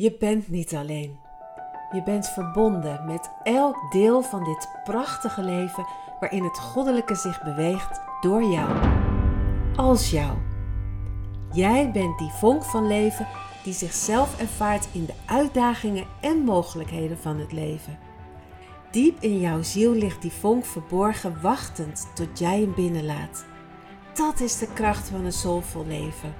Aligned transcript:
Je 0.00 0.16
bent 0.18 0.48
niet 0.48 0.74
alleen. 0.74 1.18
Je 1.92 2.02
bent 2.02 2.28
verbonden 2.28 3.04
met 3.06 3.30
elk 3.42 3.92
deel 3.92 4.22
van 4.22 4.44
dit 4.44 4.68
prachtige 4.84 5.42
leven 5.42 5.86
waarin 6.20 6.44
het 6.44 6.58
goddelijke 6.58 7.14
zich 7.14 7.42
beweegt 7.42 8.00
door 8.20 8.42
jou. 8.42 8.70
Als 9.76 10.10
jou. 10.10 10.36
Jij 11.52 11.90
bent 11.90 12.18
die 12.18 12.30
vonk 12.30 12.64
van 12.64 12.86
leven 12.86 13.26
die 13.64 13.72
zichzelf 13.72 14.40
ervaart 14.40 14.88
in 14.92 15.04
de 15.04 15.14
uitdagingen 15.26 16.06
en 16.20 16.38
mogelijkheden 16.38 17.18
van 17.18 17.38
het 17.38 17.52
leven. 17.52 17.98
Diep 18.90 19.20
in 19.20 19.40
jouw 19.40 19.62
ziel 19.62 19.92
ligt 19.92 20.22
die 20.22 20.32
vonk 20.32 20.64
verborgen, 20.64 21.40
wachtend 21.42 22.08
tot 22.14 22.38
jij 22.38 22.60
hem 22.60 22.74
binnenlaat. 22.74 23.44
Dat 24.14 24.40
is 24.40 24.58
de 24.58 24.72
kracht 24.72 25.08
van 25.08 25.24
een 25.24 25.32
soulvol 25.32 25.86
leven. 25.86 26.34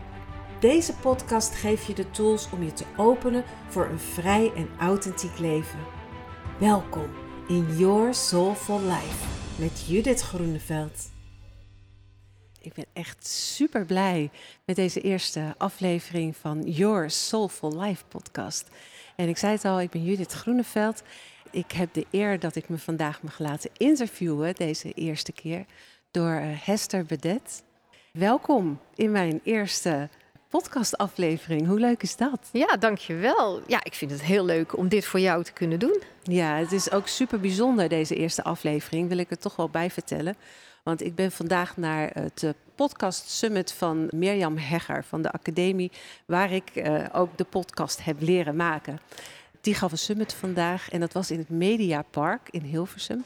Deze 0.60 0.94
podcast 0.94 1.54
geeft 1.54 1.86
je 1.86 1.94
de 1.94 2.10
tools 2.10 2.50
om 2.50 2.62
je 2.62 2.72
te 2.72 2.84
openen 2.96 3.44
voor 3.68 3.86
een 3.86 3.98
vrij 3.98 4.52
en 4.54 4.68
authentiek 4.78 5.38
leven. 5.38 5.78
Welkom 6.58 7.10
in 7.48 7.76
Your 7.76 8.14
Soulful 8.14 8.80
Life 8.80 9.26
met 9.58 9.86
Judith 9.86 10.20
Groeneveld. 10.20 11.10
Ik 12.60 12.74
ben 12.74 12.84
echt 12.92 13.26
super 13.26 13.84
blij 13.84 14.30
met 14.64 14.76
deze 14.76 15.00
eerste 15.00 15.54
aflevering 15.58 16.36
van 16.36 16.62
Your 16.62 17.10
Soulful 17.10 17.80
Life 17.80 18.04
podcast. 18.08 18.68
En 19.16 19.28
ik 19.28 19.36
zei 19.36 19.52
het 19.52 19.64
al, 19.64 19.80
ik 19.80 19.90
ben 19.90 20.04
Judith 20.04 20.32
Groeneveld. 20.32 21.02
Ik 21.50 21.72
heb 21.72 21.94
de 21.94 22.06
eer 22.10 22.38
dat 22.38 22.54
ik 22.54 22.68
me 22.68 22.78
vandaag 22.78 23.22
mag 23.22 23.38
laten 23.38 23.70
interviewen, 23.76 24.54
deze 24.54 24.92
eerste 24.92 25.32
keer, 25.32 25.64
door 26.10 26.32
eh, 26.32 26.46
Hester 26.52 27.04
Bedet. 27.04 27.62
Welkom 28.12 28.80
in 28.94 29.10
mijn 29.10 29.40
eerste 29.44 30.08
podcastaflevering. 30.48 31.66
Hoe 31.66 31.80
leuk 31.80 32.02
is 32.02 32.16
dat? 32.16 32.48
Ja, 32.52 32.76
dankjewel. 32.76 33.60
Ja, 33.66 33.84
ik 33.84 33.94
vind 33.94 34.10
het 34.10 34.22
heel 34.22 34.44
leuk 34.44 34.76
om 34.76 34.88
dit 34.88 35.04
voor 35.04 35.20
jou 35.20 35.44
te 35.44 35.52
kunnen 35.52 35.78
doen. 35.78 36.02
Ja, 36.22 36.56
het 36.56 36.72
is 36.72 36.90
ook 36.90 37.08
super 37.08 37.40
bijzonder 37.40 37.88
deze 37.88 38.14
eerste 38.14 38.44
aflevering, 38.44 39.08
wil 39.08 39.18
ik 39.18 39.30
er 39.30 39.38
toch 39.38 39.56
wel 39.56 39.68
bij 39.68 39.90
vertellen. 39.90 40.36
Want 40.82 41.02
ik 41.02 41.14
ben 41.14 41.32
vandaag 41.32 41.76
naar 41.76 42.10
het 42.12 42.42
eh, 42.42 42.50
podcast 42.74 43.30
summit 43.30 43.72
van 43.72 44.08
Mirjam 44.14 44.56
Hegger 44.56 45.04
van 45.04 45.22
de 45.22 45.30
academie, 45.30 45.92
waar 46.26 46.52
ik 46.52 46.70
uh, 46.74 47.04
ook 47.12 47.36
de 47.36 47.44
podcast 47.44 48.04
heb 48.04 48.16
leren 48.20 48.56
maken. 48.56 49.00
Die 49.60 49.74
gaf 49.74 49.92
een 49.92 49.98
summit 49.98 50.34
vandaag 50.34 50.90
en 50.90 51.00
dat 51.00 51.12
was 51.12 51.30
in 51.30 51.38
het 51.38 51.48
Mediapark 51.48 52.48
in 52.50 52.62
Hilversum. 52.62 53.24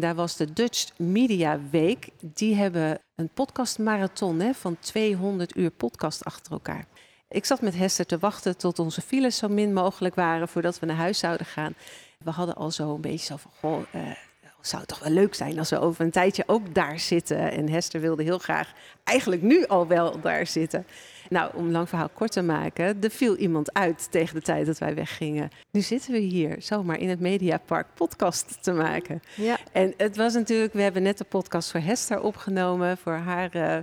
Daar 0.00 0.14
was 0.14 0.36
de 0.36 0.52
Dutch 0.52 0.98
Media 0.98 1.60
Week. 1.70 2.08
Die 2.20 2.54
hebben 2.54 3.00
een 3.14 3.28
podcastmarathon 3.28 4.40
hè, 4.40 4.54
van 4.54 4.76
200 4.80 5.56
uur 5.56 5.70
podcast 5.70 6.24
achter 6.24 6.52
elkaar. 6.52 6.84
Ik 7.28 7.44
zat 7.44 7.60
met 7.60 7.74
Hester 7.74 8.06
te 8.06 8.18
wachten 8.18 8.56
tot 8.56 8.78
onze 8.78 9.00
files 9.00 9.36
zo 9.36 9.48
min 9.48 9.72
mogelijk 9.72 10.14
waren 10.14 10.48
voordat 10.48 10.78
we 10.78 10.86
naar 10.86 10.96
huis 10.96 11.18
zouden 11.18 11.46
gaan. 11.46 11.74
We 12.18 12.30
hadden 12.30 12.54
al 12.54 12.70
zo 12.70 12.94
een 12.94 13.00
beetje 13.00 13.26
zo 13.26 13.36
van, 13.36 13.50
goh, 13.60 13.82
uh, 13.94 14.10
zou 14.60 14.80
het 14.80 14.88
toch 14.88 14.98
wel 14.98 15.12
leuk 15.12 15.34
zijn 15.34 15.58
als 15.58 15.70
we 15.70 15.80
over 15.80 16.04
een 16.04 16.10
tijdje 16.10 16.44
ook 16.46 16.74
daar 16.74 16.98
zitten. 16.98 17.52
En 17.52 17.68
Hester 17.68 18.00
wilde 18.00 18.22
heel 18.22 18.38
graag 18.38 18.72
eigenlijk 19.04 19.42
nu 19.42 19.66
al 19.66 19.86
wel 19.86 20.20
daar 20.20 20.46
zitten. 20.46 20.86
Nou, 21.28 21.50
om 21.54 21.70
lang 21.70 21.88
verhaal 21.88 22.08
kort 22.08 22.32
te 22.32 22.42
maken, 22.42 23.02
er 23.02 23.10
viel 23.10 23.36
iemand 23.36 23.72
uit 23.72 24.10
tegen 24.10 24.34
de 24.34 24.42
tijd 24.42 24.66
dat 24.66 24.78
wij 24.78 24.94
weggingen. 24.94 25.50
Nu 25.70 25.80
zitten 25.80 26.12
we 26.12 26.18
hier 26.18 26.56
zomaar 26.58 26.98
in 26.98 27.08
het 27.08 27.20
Mediapark 27.20 27.86
podcast 27.94 28.62
te 28.62 28.72
maken. 28.72 29.22
Ja. 29.36 29.58
En 29.72 29.94
het 29.96 30.16
was 30.16 30.34
natuurlijk, 30.34 30.72
we 30.72 30.82
hebben 30.82 31.02
net 31.02 31.18
de 31.18 31.24
podcast 31.24 31.70
voor 31.70 31.80
Hester 31.80 32.20
opgenomen, 32.20 32.98
voor 32.98 33.12
haar... 33.12 33.56
Uh, 33.56 33.78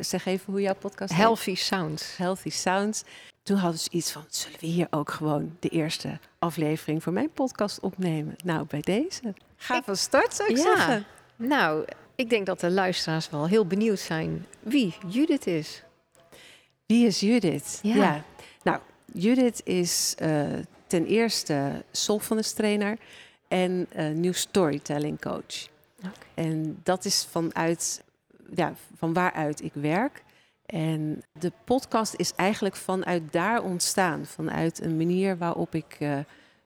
zeg 0.00 0.26
even 0.26 0.52
hoe 0.52 0.60
jouw 0.60 0.74
podcast 0.74 1.10
heet. 1.10 1.20
Healthy 1.20 1.54
Sounds. 1.54 2.16
Healthy 2.16 2.50
Sounds. 2.50 3.04
Toen 3.42 3.56
hadden 3.56 3.80
ze 3.80 3.90
iets 3.90 4.12
van, 4.12 4.24
zullen 4.28 4.60
we 4.60 4.66
hier 4.66 4.86
ook 4.90 5.10
gewoon 5.10 5.56
de 5.60 5.68
eerste 5.68 6.18
aflevering 6.38 7.02
voor 7.02 7.12
mijn 7.12 7.30
podcast 7.30 7.80
opnemen? 7.80 8.34
Nou, 8.44 8.66
bij 8.68 8.80
deze. 8.80 9.34
Ga 9.56 9.82
van 9.82 9.96
start, 9.96 10.34
zou 10.34 10.48
ik 10.50 10.56
ja. 10.56 10.62
zeggen. 10.62 11.04
Nou, 11.36 11.84
ik 12.14 12.30
denk 12.30 12.46
dat 12.46 12.60
de 12.60 12.70
luisteraars 12.70 13.30
wel 13.30 13.48
heel 13.48 13.66
benieuwd 13.66 13.98
zijn 13.98 14.46
wie 14.60 14.94
Judith 15.08 15.46
is. 15.46 15.82
Wie 16.86 17.06
is 17.06 17.20
Judith? 17.20 17.78
Ja. 17.82 18.24
Nou, 18.62 18.78
Judith 19.12 19.60
is 19.64 20.14
uh, 20.22 20.46
ten 20.86 21.06
eerste 21.06 21.84
soulfulness 21.90 22.52
trainer 22.52 22.98
en 23.48 23.88
uh, 23.96 24.08
nieuw 24.08 24.32
storytelling 24.32 25.20
coach. 25.20 25.68
Okay. 25.98 26.12
En 26.34 26.80
dat 26.82 27.04
is 27.04 27.26
vanuit, 27.30 28.04
ja, 28.54 28.74
van 28.96 29.12
waaruit 29.12 29.62
ik 29.62 29.72
werk. 29.74 30.22
En 30.66 31.22
de 31.32 31.52
podcast 31.64 32.14
is 32.16 32.34
eigenlijk 32.34 32.76
vanuit 32.76 33.22
daar 33.32 33.62
ontstaan. 33.62 34.26
Vanuit 34.26 34.82
een 34.82 34.96
manier 34.96 35.38
waarop 35.38 35.74
ik 35.74 35.96
uh, 35.98 36.18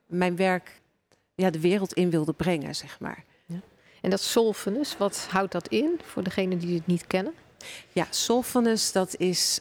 mijn 0.07 0.37
werk 0.37 0.81
ja, 1.35 1.51
de 1.51 1.61
wereld 1.61 1.93
in 1.93 2.11
wilde 2.11 2.33
brengen, 2.33 2.75
zeg 2.75 3.01
maar. 3.01 3.25
Ja. 3.47 3.61
En 4.01 4.11
dat 4.11 4.21
soulfulness, 4.21 4.97
wat 4.97 5.27
houdt 5.31 5.53
dat 5.53 5.69
in 5.69 6.01
voor 6.05 6.23
degenen 6.23 6.59
die 6.59 6.75
het 6.75 6.87
niet 6.87 7.07
kennen? 7.07 7.35
Ja, 7.93 8.07
soulfulness, 8.11 8.93
dat 8.93 9.17
is 9.17 9.61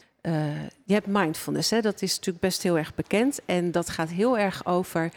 je 0.85 0.93
hebt 0.93 1.07
mindfulness, 1.07 1.69
hè? 1.69 1.81
dat 1.81 2.01
is 2.01 2.15
natuurlijk 2.15 2.45
best 2.45 2.63
heel 2.63 2.77
erg 2.77 2.95
bekend. 2.95 3.39
En 3.45 3.71
dat 3.71 3.89
gaat 3.89 4.09
heel 4.09 4.37
erg 4.37 4.65
over 4.65 5.11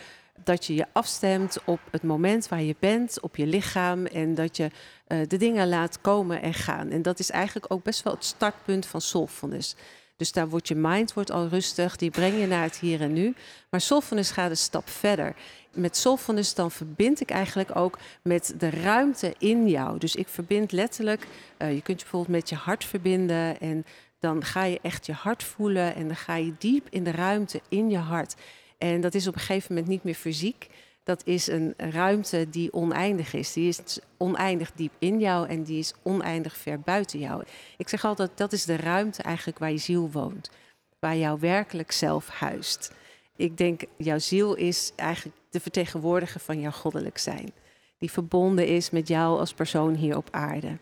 dat 0.44 0.64
je 0.64 0.74
je 0.74 0.86
afstemt 0.92 1.58
op 1.64 1.80
het 1.90 2.02
moment 2.02 2.48
waar 2.48 2.62
je 2.62 2.76
bent, 2.78 3.20
op 3.20 3.36
je 3.36 3.46
lichaam. 3.46 4.06
En 4.06 4.34
dat 4.34 4.56
je 4.56 4.70
uh, 5.08 5.18
de 5.28 5.36
dingen 5.36 5.68
laat 5.68 6.00
komen 6.00 6.42
en 6.42 6.54
gaan. 6.54 6.90
En 6.90 7.02
dat 7.02 7.18
is 7.18 7.30
eigenlijk 7.30 7.72
ook 7.72 7.82
best 7.82 8.02
wel 8.02 8.12
het 8.12 8.24
startpunt 8.24 8.86
van 8.86 9.00
soulfulness. 9.00 9.76
Dus 10.16 10.32
daar 10.32 10.48
wordt 10.48 10.68
je 10.68 10.74
mind 10.74 11.12
wordt 11.12 11.30
al 11.30 11.48
rustig, 11.48 11.96
die 11.96 12.10
breng 12.10 12.40
je 12.40 12.46
naar 12.46 12.62
het 12.62 12.78
hier 12.78 13.00
en 13.00 13.12
nu. 13.12 13.34
Maar 13.70 13.80
soulfulness 13.80 14.30
gaat 14.30 14.50
een 14.50 14.56
stap 14.56 14.88
verder. 14.88 15.34
Met 15.74 15.96
soulfulness 15.96 16.54
dan 16.54 16.70
verbind 16.70 17.20
ik 17.20 17.30
eigenlijk 17.30 17.76
ook 17.76 17.98
met 18.22 18.54
de 18.58 18.70
ruimte 18.70 19.34
in 19.38 19.68
jou. 19.68 19.98
Dus 19.98 20.14
ik 20.14 20.28
verbind 20.28 20.72
letterlijk, 20.72 21.26
uh, 21.58 21.74
je 21.74 21.82
kunt 21.82 21.98
je 21.98 22.04
bijvoorbeeld 22.04 22.36
met 22.36 22.48
je 22.48 22.54
hart 22.54 22.84
verbinden 22.84 23.60
en 23.60 23.84
dan 24.22 24.44
ga 24.44 24.64
je 24.64 24.78
echt 24.82 25.06
je 25.06 25.12
hart 25.12 25.42
voelen 25.42 25.94
en 25.94 26.06
dan 26.06 26.16
ga 26.16 26.34
je 26.34 26.54
diep 26.58 26.86
in 26.90 27.04
de 27.04 27.10
ruimte 27.10 27.60
in 27.68 27.90
je 27.90 27.98
hart. 27.98 28.34
En 28.78 29.00
dat 29.00 29.14
is 29.14 29.26
op 29.26 29.34
een 29.34 29.40
gegeven 29.40 29.74
moment 29.74 29.90
niet 29.90 30.04
meer 30.04 30.14
fysiek. 30.14 30.68
Dat 31.04 31.22
is 31.26 31.46
een 31.46 31.74
ruimte 31.76 32.48
die 32.50 32.72
oneindig 32.72 33.34
is. 33.34 33.52
Die 33.52 33.68
is 33.68 33.98
oneindig 34.16 34.72
diep 34.72 34.92
in 34.98 35.20
jou 35.20 35.48
en 35.48 35.62
die 35.62 35.78
is 35.78 35.94
oneindig 36.02 36.56
ver 36.56 36.80
buiten 36.80 37.18
jou. 37.18 37.42
Ik 37.76 37.88
zeg 37.88 38.04
altijd, 38.04 38.30
dat 38.34 38.52
is 38.52 38.64
de 38.64 38.76
ruimte 38.76 39.22
eigenlijk 39.22 39.58
waar 39.58 39.70
je 39.70 39.78
ziel 39.78 40.10
woont. 40.10 40.50
Waar 40.98 41.16
jouw 41.16 41.38
werkelijk 41.38 41.92
zelf 41.92 42.28
huist. 42.28 42.92
Ik 43.36 43.56
denk, 43.56 43.82
jouw 43.96 44.18
ziel 44.18 44.54
is 44.54 44.92
eigenlijk 44.96 45.36
de 45.50 45.60
vertegenwoordiger 45.60 46.40
van 46.40 46.60
jouw 46.60 46.70
goddelijk 46.70 47.18
zijn. 47.18 47.52
Die 47.98 48.10
verbonden 48.10 48.66
is 48.66 48.90
met 48.90 49.08
jou 49.08 49.38
als 49.38 49.54
persoon 49.54 49.94
hier 49.94 50.16
op 50.16 50.28
aarde 50.30 50.78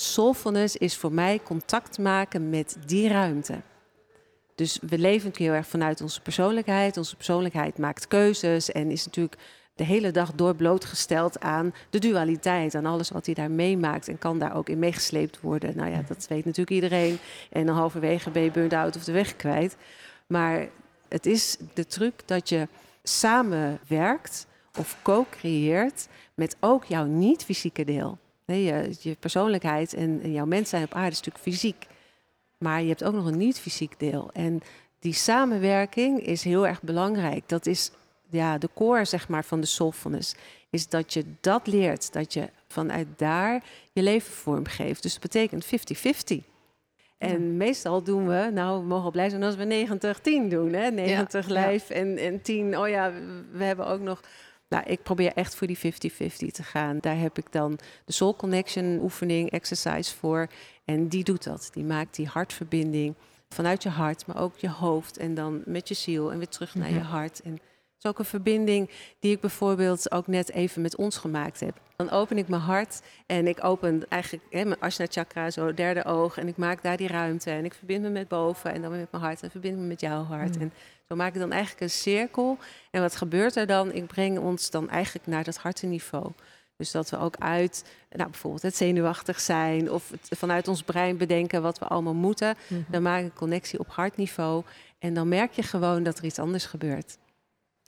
soulfulness 0.00 0.76
is 0.76 0.96
voor 0.96 1.12
mij 1.12 1.40
contact 1.44 1.98
maken 1.98 2.50
met 2.50 2.76
die 2.86 3.08
ruimte. 3.08 3.60
Dus 4.54 4.78
we 4.88 4.98
leven 4.98 5.32
heel 5.36 5.52
erg 5.52 5.66
vanuit 5.66 6.00
onze 6.00 6.20
persoonlijkheid. 6.20 6.96
Onze 6.96 7.16
persoonlijkheid 7.16 7.78
maakt 7.78 8.08
keuzes 8.08 8.72
en 8.72 8.90
is 8.90 9.04
natuurlijk 9.04 9.36
de 9.74 9.84
hele 9.84 10.10
dag 10.10 10.32
door 10.32 10.54
blootgesteld 10.54 11.40
aan 11.40 11.74
de 11.90 11.98
dualiteit, 11.98 12.74
aan 12.74 12.86
alles 12.86 13.10
wat 13.10 13.26
hij 13.26 13.34
daar 13.34 13.50
meemaakt 13.50 14.08
en 14.08 14.18
kan 14.18 14.38
daar 14.38 14.56
ook 14.56 14.68
in 14.68 14.78
meegesleept 14.78 15.40
worden. 15.40 15.76
Nou 15.76 15.90
ja, 15.90 16.02
dat 16.08 16.26
weet 16.28 16.44
natuurlijk 16.44 16.70
iedereen. 16.70 17.18
En 17.50 17.66
dan 17.66 17.76
halverwege 17.76 18.30
ben 18.30 18.42
je 18.42 18.50
burn-out 18.50 18.96
of 18.96 19.04
de 19.04 19.12
weg 19.12 19.36
kwijt. 19.36 19.76
Maar 20.26 20.68
het 21.08 21.26
is 21.26 21.56
de 21.74 21.86
truc 21.86 22.22
dat 22.24 22.48
je 22.48 22.68
samenwerkt 23.02 24.46
of 24.78 24.96
co-creëert 25.02 26.08
met 26.34 26.56
ook 26.60 26.84
jouw 26.84 27.04
niet-fysieke 27.04 27.84
deel. 27.84 28.18
Nee, 28.48 28.64
je, 28.64 28.96
je 29.00 29.16
persoonlijkheid 29.20 29.94
en, 29.94 30.20
en 30.22 30.32
jouw 30.32 30.46
mens 30.46 30.68
zijn 30.68 30.84
op 30.84 30.94
aarde 30.94 31.10
is 31.10 31.16
natuurlijk 31.16 31.44
fysiek. 31.44 31.86
Maar 32.58 32.82
je 32.82 32.88
hebt 32.88 33.04
ook 33.04 33.14
nog 33.14 33.26
een 33.26 33.38
niet-fysiek 33.38 33.98
deel. 33.98 34.30
En 34.32 34.60
die 34.98 35.12
samenwerking 35.12 36.20
is 36.20 36.42
heel 36.42 36.66
erg 36.66 36.82
belangrijk. 36.82 37.48
Dat 37.48 37.66
is 37.66 37.90
ja, 38.30 38.58
de 38.58 38.68
core 38.74 39.04
zeg 39.04 39.28
maar, 39.28 39.44
van 39.44 39.60
de 39.60 39.66
soulfulness. 39.66 40.34
Is 40.70 40.88
dat 40.88 41.12
je 41.12 41.24
dat 41.40 41.66
leert. 41.66 42.12
Dat 42.12 42.32
je 42.32 42.50
vanuit 42.68 43.06
daar 43.16 43.64
je 43.92 44.02
leven 44.02 44.32
vormgeeft. 44.32 45.02
Dus 45.02 45.12
dat 45.12 45.22
betekent 45.22 45.66
50-50. 45.66 46.38
En 47.18 47.56
meestal 47.56 48.02
doen 48.02 48.26
we, 48.26 48.50
nou, 48.52 48.80
we 48.80 48.86
mogen 48.86 49.12
blij 49.12 49.28
zijn 49.28 49.42
als 49.42 49.56
we 49.56 49.86
90-10 50.46 50.48
doen. 50.48 50.72
Hè? 50.72 50.90
90 50.90 51.46
ja, 51.46 51.52
lijf 51.52 51.90
En, 51.90 52.16
en 52.16 52.42
10, 52.42 52.78
oh 52.78 52.88
ja, 52.88 53.12
we 53.52 53.64
hebben 53.64 53.86
ook 53.86 54.00
nog 54.00 54.20
nou, 54.68 54.84
ik 54.86 55.02
probeer 55.02 55.32
echt 55.32 55.54
voor 55.54 55.66
die 55.66 55.78
50-50 55.78 55.80
te 56.50 56.62
gaan. 56.62 56.98
Daar 57.00 57.18
heb 57.18 57.38
ik 57.38 57.52
dan 57.52 57.78
de 58.04 58.12
Soul 58.12 58.36
Connection 58.36 58.98
oefening, 59.02 59.50
exercise 59.50 60.16
voor. 60.16 60.48
En 60.84 61.08
die 61.08 61.24
doet 61.24 61.44
dat. 61.44 61.70
Die 61.72 61.84
maakt 61.84 62.14
die 62.14 62.26
hartverbinding 62.26 63.14
vanuit 63.48 63.82
je 63.82 63.88
hart, 63.88 64.26
maar 64.26 64.40
ook 64.40 64.56
je 64.56 64.70
hoofd. 64.70 65.16
En 65.16 65.34
dan 65.34 65.62
met 65.64 65.88
je 65.88 65.94
ziel 65.94 66.32
en 66.32 66.38
weer 66.38 66.48
terug 66.48 66.74
naar 66.74 66.90
je 66.90 67.00
hart. 67.00 67.40
En 67.40 67.58
is 67.98 68.10
ook 68.10 68.18
een 68.18 68.24
verbinding 68.24 68.90
die 69.20 69.32
ik 69.32 69.40
bijvoorbeeld 69.40 70.12
ook 70.12 70.26
net 70.26 70.50
even 70.50 70.82
met 70.82 70.96
ons 70.96 71.16
gemaakt 71.16 71.60
heb. 71.60 71.80
Dan 71.96 72.10
open 72.10 72.38
ik 72.38 72.48
mijn 72.48 72.62
hart 72.62 73.00
en 73.26 73.46
ik 73.46 73.64
open 73.64 74.08
eigenlijk 74.08 74.44
hè, 74.50 74.64
mijn 74.64 74.80
Ashna 74.80 75.06
chakra, 75.08 75.50
zo 75.50 75.74
derde 75.74 76.04
oog. 76.04 76.38
En 76.38 76.48
ik 76.48 76.56
maak 76.56 76.82
daar 76.82 76.96
die 76.96 77.08
ruimte 77.08 77.50
en 77.50 77.64
ik 77.64 77.74
verbind 77.74 78.02
me 78.02 78.08
met 78.08 78.28
boven 78.28 78.72
en 78.72 78.82
dan 78.82 78.90
met 78.90 79.10
mijn 79.10 79.22
hart 79.22 79.42
en 79.42 79.50
verbind 79.50 79.78
me 79.78 79.86
met 79.86 80.00
jouw 80.00 80.22
hart. 80.22 80.54
Mm. 80.54 80.62
En 80.62 80.72
zo 81.08 81.16
maak 81.16 81.34
ik 81.34 81.40
dan 81.40 81.52
eigenlijk 81.52 81.82
een 81.82 81.90
cirkel. 81.90 82.58
En 82.90 83.00
wat 83.00 83.16
gebeurt 83.16 83.56
er 83.56 83.66
dan? 83.66 83.92
Ik 83.92 84.06
breng 84.06 84.38
ons 84.38 84.70
dan 84.70 84.90
eigenlijk 84.90 85.26
naar 85.26 85.44
dat 85.44 85.56
hartenniveau. 85.56 86.32
Dus 86.76 86.90
dat 86.90 87.10
we 87.10 87.18
ook 87.18 87.36
uit, 87.38 87.84
nou 88.10 88.30
bijvoorbeeld 88.30 88.62
het 88.62 88.76
zenuwachtig 88.76 89.40
zijn 89.40 89.90
of 89.90 90.10
het 90.10 90.38
vanuit 90.38 90.68
ons 90.68 90.82
brein 90.82 91.16
bedenken 91.16 91.62
wat 91.62 91.78
we 91.78 91.84
allemaal 91.84 92.14
moeten. 92.14 92.56
Mhm. 92.66 92.80
Dan 92.88 93.02
maak 93.02 93.18
ik 93.18 93.24
een 93.24 93.32
connectie 93.34 93.78
op 93.78 93.88
hartniveau. 93.88 94.64
En 94.98 95.14
dan 95.14 95.28
merk 95.28 95.52
je 95.52 95.62
gewoon 95.62 96.02
dat 96.02 96.18
er 96.18 96.24
iets 96.24 96.38
anders 96.38 96.66
gebeurt. 96.66 97.18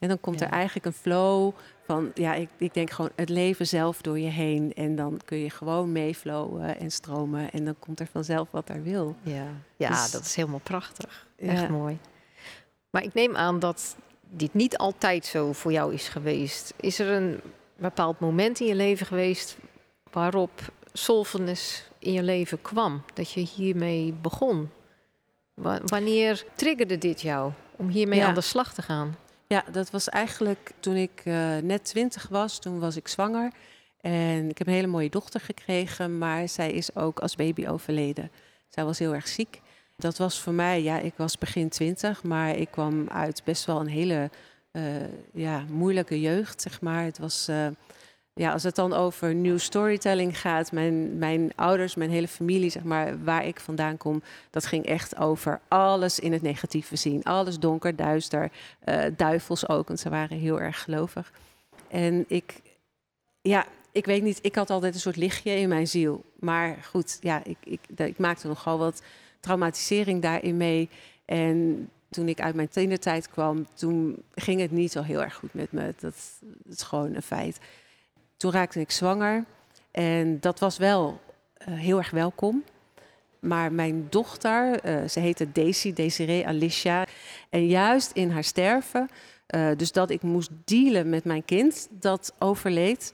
En 0.01 0.07
dan 0.07 0.19
komt 0.19 0.39
Ja. 0.39 0.45
er 0.45 0.51
eigenlijk 0.51 0.85
een 0.85 0.93
flow 0.93 1.51
van, 1.85 2.11
ja, 2.13 2.33
ik, 2.33 2.49
ik 2.57 2.73
denk 2.73 2.89
gewoon 2.91 3.11
het 3.15 3.29
leven 3.29 3.67
zelf 3.67 4.01
door 4.01 4.19
je 4.19 4.29
heen. 4.29 4.73
En 4.73 4.95
dan 4.95 5.19
kun 5.25 5.37
je 5.37 5.49
gewoon 5.49 5.91
meeflowen 5.91 6.79
en 6.79 6.91
stromen. 6.91 7.51
En 7.51 7.65
dan 7.65 7.75
komt 7.79 7.99
er 7.99 8.07
vanzelf 8.11 8.47
wat 8.51 8.69
er 8.69 8.83
wil. 8.83 9.15
Ja, 9.21 9.45
ja 9.77 9.89
Dus- 9.89 10.11
dat 10.11 10.21
is 10.21 10.35
helemaal 10.35 10.59
prachtig. 10.63 11.27
Ja. 11.37 11.51
Echt 11.51 11.69
mooi. 11.69 11.97
Maar 12.89 13.03
ik 13.03 13.13
neem 13.13 13.35
aan 13.35 13.59
dat 13.59 13.95
dit 14.29 14.53
niet 14.53 14.77
altijd 14.77 15.25
zo 15.25 15.53
voor 15.53 15.71
jou 15.71 15.93
is 15.93 16.07
geweest. 16.07 16.73
Is 16.79 16.99
er 16.99 17.07
een 17.09 17.39
bepaald 17.77 18.19
moment 18.19 18.59
in 18.59 18.67
je 18.67 18.75
leven 18.75 19.05
geweest 19.05 19.57
waarop 20.11 20.51
soulfulness 20.93 21.89
in 21.99 22.13
je 22.13 22.23
leven 22.23 22.61
kwam? 22.61 23.03
Dat 23.13 23.31
je 23.31 23.39
hiermee 23.39 24.13
begon? 24.21 24.69
Wa- 25.53 25.81
wanneer 25.85 26.45
triggerde 26.55 26.97
dit 26.97 27.21
jou 27.21 27.51
om 27.75 27.87
hiermee 27.89 28.19
Ja. 28.19 28.27
aan 28.27 28.33
de 28.33 28.41
slag 28.41 28.73
te 28.73 28.81
gaan? 28.81 29.15
Ja, 29.51 29.63
dat 29.71 29.89
was 29.89 30.09
eigenlijk 30.09 30.71
toen 30.79 30.95
ik 30.95 31.21
eh, 31.23 31.57
net 31.57 31.83
twintig 31.83 32.27
was. 32.27 32.59
Toen 32.59 32.79
was 32.79 32.95
ik 32.95 33.07
zwanger. 33.07 33.51
En 34.01 34.49
ik 34.49 34.57
heb 34.57 34.67
een 34.67 34.73
hele 34.73 34.87
mooie 34.87 35.09
dochter 35.09 35.39
gekregen. 35.39 36.17
Maar 36.17 36.49
zij 36.49 36.71
is 36.71 36.95
ook 36.95 37.19
als 37.19 37.35
baby 37.35 37.67
overleden. 37.67 38.31
Zij 38.69 38.85
was 38.85 38.99
heel 38.99 39.13
erg 39.13 39.27
ziek. 39.27 39.61
Dat 39.97 40.17
was 40.17 40.39
voor 40.39 40.53
mij, 40.53 40.83
ja, 40.83 40.99
ik 40.99 41.13
was 41.15 41.37
begin 41.37 41.69
twintig. 41.69 42.23
Maar 42.23 42.55
ik 42.55 42.71
kwam 42.71 43.09
uit 43.09 43.41
best 43.43 43.65
wel 43.65 43.79
een 43.79 43.87
hele 43.87 44.29
eh, 44.71 44.83
ja, 45.33 45.63
moeilijke 45.69 46.21
jeugd, 46.21 46.61
zeg 46.61 46.81
maar. 46.81 47.03
Het 47.03 47.17
was... 47.17 47.47
eh, 47.47 47.67
ja, 48.33 48.51
als 48.51 48.63
het 48.63 48.75
dan 48.75 48.93
over 48.93 49.35
new 49.35 49.59
storytelling 49.59 50.39
gaat, 50.39 50.71
mijn, 50.71 51.17
mijn 51.17 51.51
ouders, 51.55 51.95
mijn 51.95 52.09
hele 52.09 52.27
familie, 52.27 52.69
zeg 52.69 52.83
maar, 52.83 53.23
waar 53.23 53.45
ik 53.45 53.59
vandaan 53.59 53.97
kom, 53.97 54.21
dat 54.49 54.65
ging 54.65 54.85
echt 54.85 55.17
over 55.17 55.59
alles 55.67 56.19
in 56.19 56.31
het 56.31 56.41
negatieve 56.41 56.95
zien. 56.95 57.23
Alles 57.23 57.59
donker, 57.59 57.95
duister, 57.95 58.51
eh, 58.79 59.03
duivels 59.15 59.69
ook, 59.69 59.87
want 59.87 59.99
ze 59.99 60.09
waren 60.09 60.37
heel 60.37 60.61
erg 60.61 60.83
gelovig. 60.83 61.31
En 61.87 62.25
ik, 62.27 62.61
ja, 63.41 63.65
ik 63.91 64.05
weet 64.05 64.23
niet, 64.23 64.39
ik 64.41 64.55
had 64.55 64.69
altijd 64.69 64.93
een 64.93 64.99
soort 64.99 65.15
lichtje 65.15 65.51
in 65.51 65.69
mijn 65.69 65.87
ziel. 65.87 66.23
Maar 66.39 66.77
goed, 66.89 67.17
ja, 67.21 67.41
ik, 67.43 67.57
ik, 67.63 67.79
ik 67.95 68.17
maakte 68.17 68.47
nogal 68.47 68.77
wat 68.77 69.01
traumatisering 69.39 70.21
daarin 70.21 70.57
mee. 70.57 70.89
En 71.25 71.89
toen 72.09 72.27
ik 72.27 72.41
uit 72.41 72.55
mijn 72.55 72.69
tienertijd 72.69 73.29
kwam, 73.29 73.67
toen 73.73 74.23
ging 74.35 74.61
het 74.61 74.71
niet 74.71 74.91
zo 74.91 75.01
heel 75.01 75.23
erg 75.23 75.33
goed 75.33 75.53
met 75.53 75.71
me. 75.71 75.93
Dat, 75.99 76.01
dat 76.01 76.75
is 76.77 76.81
gewoon 76.81 77.15
een 77.15 77.21
feit. 77.21 77.59
Toen 78.41 78.51
raakte 78.51 78.79
ik 78.79 78.91
zwanger 78.91 79.45
en 79.91 80.39
dat 80.39 80.59
was 80.59 80.77
wel 80.77 81.19
eh, 81.53 81.73
heel 81.73 81.97
erg 81.97 82.09
welkom. 82.09 82.63
Maar 83.39 83.71
mijn 83.71 84.07
dochter, 84.09 84.79
eh, 84.79 85.07
ze 85.07 85.19
heette 85.19 85.51
Daisy, 85.51 85.93
Desiree 85.93 86.47
Alicia. 86.47 87.05
En 87.49 87.67
juist 87.67 88.11
in 88.11 88.31
haar 88.31 88.43
sterven, 88.43 89.09
eh, 89.47 89.69
dus 89.77 89.91
dat 89.91 90.09
ik 90.09 90.21
moest 90.21 90.49
dealen 90.65 91.09
met 91.09 91.23
mijn 91.23 91.45
kind 91.45 91.87
dat 91.89 92.33
overleed, 92.39 93.13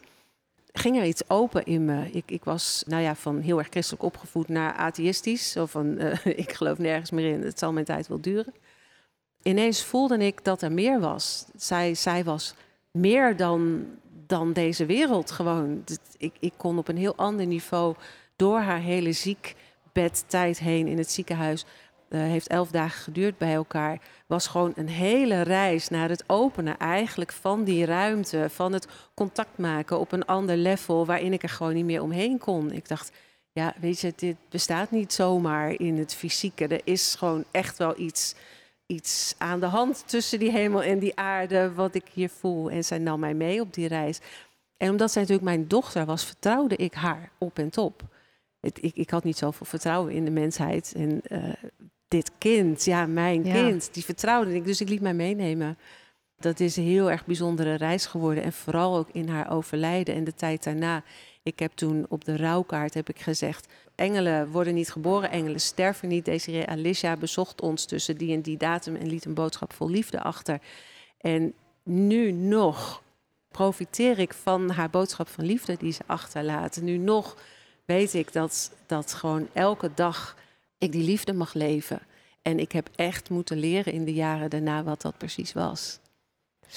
ging 0.74 0.98
er 0.98 1.06
iets 1.06 1.30
open 1.30 1.66
in 1.66 1.86
me. 1.86 2.12
Ik, 2.12 2.32
ik 2.32 2.44
was 2.44 2.84
nou 2.86 3.02
ja, 3.02 3.16
van 3.16 3.40
heel 3.40 3.58
erg 3.58 3.68
christelijk 3.70 4.04
opgevoed 4.04 4.48
naar 4.48 4.74
atheïstisch. 4.74 5.52
Zo 5.52 5.66
van, 5.66 6.00
ik 6.46 6.54
geloof 6.54 6.78
nergens 6.78 7.12
meer 7.12 7.34
in, 7.34 7.42
het 7.42 7.60
zal 7.60 7.74
mijn 7.74 7.86
tijd 7.86 8.08
wel 8.08 8.22
duren. 8.22 8.54
Ineens 9.42 9.84
voelde 9.84 10.18
ik 10.18 10.44
dat 10.44 10.62
er 10.62 10.72
meer 10.72 11.00
was. 11.00 11.46
Zij, 11.56 11.94
zij 11.94 12.24
was 12.24 12.56
meer 12.92 13.38
dan, 13.38 13.86
dan 14.28 14.54
deze 14.54 14.86
wereld 14.86 15.32
gewoon. 15.32 15.84
Ik, 16.18 16.34
ik 16.40 16.54
kon 16.58 16.78
op 16.78 16.88
een 16.88 16.98
heel 16.98 17.16
ander 17.16 17.46
niveau 17.46 17.96
door 18.36 18.60
haar 18.60 18.80
hele 18.80 19.12
ziekbedtijd 19.12 20.60
heen 20.60 20.88
in 20.88 20.98
het 20.98 21.12
ziekenhuis. 21.12 21.66
eh, 22.10 22.20
heeft 22.20 22.48
elf 22.48 22.72
dagen 22.72 23.02
geduurd 23.02 23.38
bij 23.38 23.54
elkaar. 23.54 24.00
Was 24.28 24.48
gewoon 24.48 24.74
een 24.76 24.90
hele 24.90 25.42
reis 25.42 25.90
naar 25.90 26.10
het 26.10 26.24
openen 26.28 26.78
eigenlijk 26.78 27.32
van 27.32 27.64
die 27.64 27.86
ruimte. 27.86 28.48
Van 28.50 28.74
het 28.74 28.88
contact 29.14 29.58
maken 29.58 30.00
op 30.00 30.12
een 30.12 30.26
ander 30.26 30.58
level 30.58 31.06
waarin 31.06 31.34
ik 31.34 31.44
er 31.44 31.50
gewoon 31.50 31.74
niet 31.74 31.86
meer 31.86 32.02
omheen 32.02 32.38
kon. 32.38 32.72
Ik 32.72 32.88
dacht, 32.88 33.12
ja, 33.52 33.74
weet 33.80 34.00
je, 34.00 34.14
dit 34.16 34.36
bestaat 34.50 34.92
niet 34.92 35.14
zomaar 35.14 35.72
in 35.72 35.98
het 35.98 36.16
fysieke. 36.16 36.68
Er 36.68 36.82
is 36.84 37.16
gewoon 37.16 37.44
echt 37.52 37.78
wel 37.78 38.00
iets, 38.00 38.36
iets 38.88 39.36
aan 39.38 39.60
de 39.60 39.66
hand 39.66 40.04
tussen 40.08 40.40
die 40.40 40.52
hemel 40.52 40.84
en 40.84 41.00
die 41.00 41.16
aarde, 41.16 41.74
wat 41.74 41.96
ik 41.96 42.06
hier 42.14 42.30
voel. 42.30 42.72
En 42.72 42.84
zij 42.84 42.98
nam 42.98 43.20
mij 43.20 43.34
mee 43.34 43.62
op 43.62 43.74
die 43.74 43.88
reis. 43.88 44.20
En 44.78 44.90
omdat 44.90 45.12
zij 45.12 45.22
natuurlijk 45.22 45.48
mijn 45.50 45.68
dochter 45.68 46.06
was, 46.06 46.26
vertrouwde 46.26 46.76
ik 46.76 46.94
haar 46.94 47.32
op 47.38 47.60
en 47.60 47.70
top. 47.70 48.02
Het, 48.60 48.84
ik, 48.84 48.96
ik 48.96 49.10
had 49.10 49.24
niet 49.24 49.38
zoveel 49.38 49.66
vertrouwen 49.66 50.14
in 50.14 50.26
de 50.26 50.32
mensheid. 50.32 50.94
En 50.96 51.22
eh, 51.24 51.54
dit 52.08 52.32
kind, 52.38 52.86
ja, 52.86 53.06
mijn 53.06 53.46
Ja. 53.46 53.54
kind, 53.54 53.94
die 53.94 54.04
vertrouwde 54.06 54.56
ik. 54.56 54.66
Dus 54.66 54.82
ik 54.82 54.90
liet 54.90 55.02
mij 55.02 55.14
meenemen. 55.14 55.78
Dat 56.40 56.60
is 56.60 56.78
een 56.78 56.84
heel 56.84 57.12
erg 57.12 57.26
bijzondere 57.26 57.74
reis 57.74 58.06
geworden. 58.06 58.44
En 58.44 58.54
vooral 58.54 58.98
ook 58.98 59.10
in 59.12 59.28
haar 59.30 59.52
overlijden 59.52 60.16
en 60.16 60.24
de 60.24 60.34
tijd 60.34 60.64
daarna. 60.64 61.04
Ik 61.48 61.60
heb 61.60 61.72
toen 61.76 62.06
op 62.10 62.26
de 62.26 62.38
rouwkaart 62.38 62.94
heb 62.94 63.10
ik 63.10 63.20
gezegd... 63.20 63.68
engelen 63.96 64.52
worden 64.52 64.74
niet 64.74 64.92
geboren, 64.92 65.32
engelen 65.32 65.60
sterven 65.60 66.08
niet. 66.08 66.26
Desiree 66.26 66.68
Alicia 66.68 67.16
bezocht 67.16 67.62
ons 67.62 67.86
tussen 67.86 68.18
die 68.18 68.34
en 68.34 68.42
die 68.42 68.58
datum... 68.58 68.96
en 68.96 69.08
liet 69.08 69.26
een 69.26 69.34
boodschap 69.34 69.74
vol 69.74 69.90
liefde 69.90 70.22
achter. 70.22 70.60
En 71.18 71.54
nu 71.84 72.32
nog 72.32 73.02
profiteer 73.52 74.20
ik 74.20 74.34
van 74.34 74.70
haar 74.70 74.90
boodschap 74.90 75.28
van 75.28 75.46
liefde 75.46 75.78
die 75.78 75.92
ze 75.92 76.02
achterlaat. 76.06 76.82
Nu 76.82 76.98
nog 76.98 77.38
weet 77.86 78.14
ik 78.14 78.34
dat, 78.34 78.72
dat 78.86 79.14
gewoon 79.14 79.48
elke 79.54 79.92
dag 79.96 80.36
ik 80.78 80.92
die 80.92 81.04
liefde 81.04 81.34
mag 81.34 81.54
leven. 81.54 82.00
En 82.42 82.60
ik 82.60 82.72
heb 82.72 82.90
echt 82.96 83.30
moeten 83.30 83.58
leren 83.58 83.94
in 83.94 84.06
de 84.06 84.14
jaren 84.14 84.50
daarna 84.50 84.84
wat 84.84 85.02
dat 85.02 85.18
precies 85.18 85.54
was. 85.54 86.00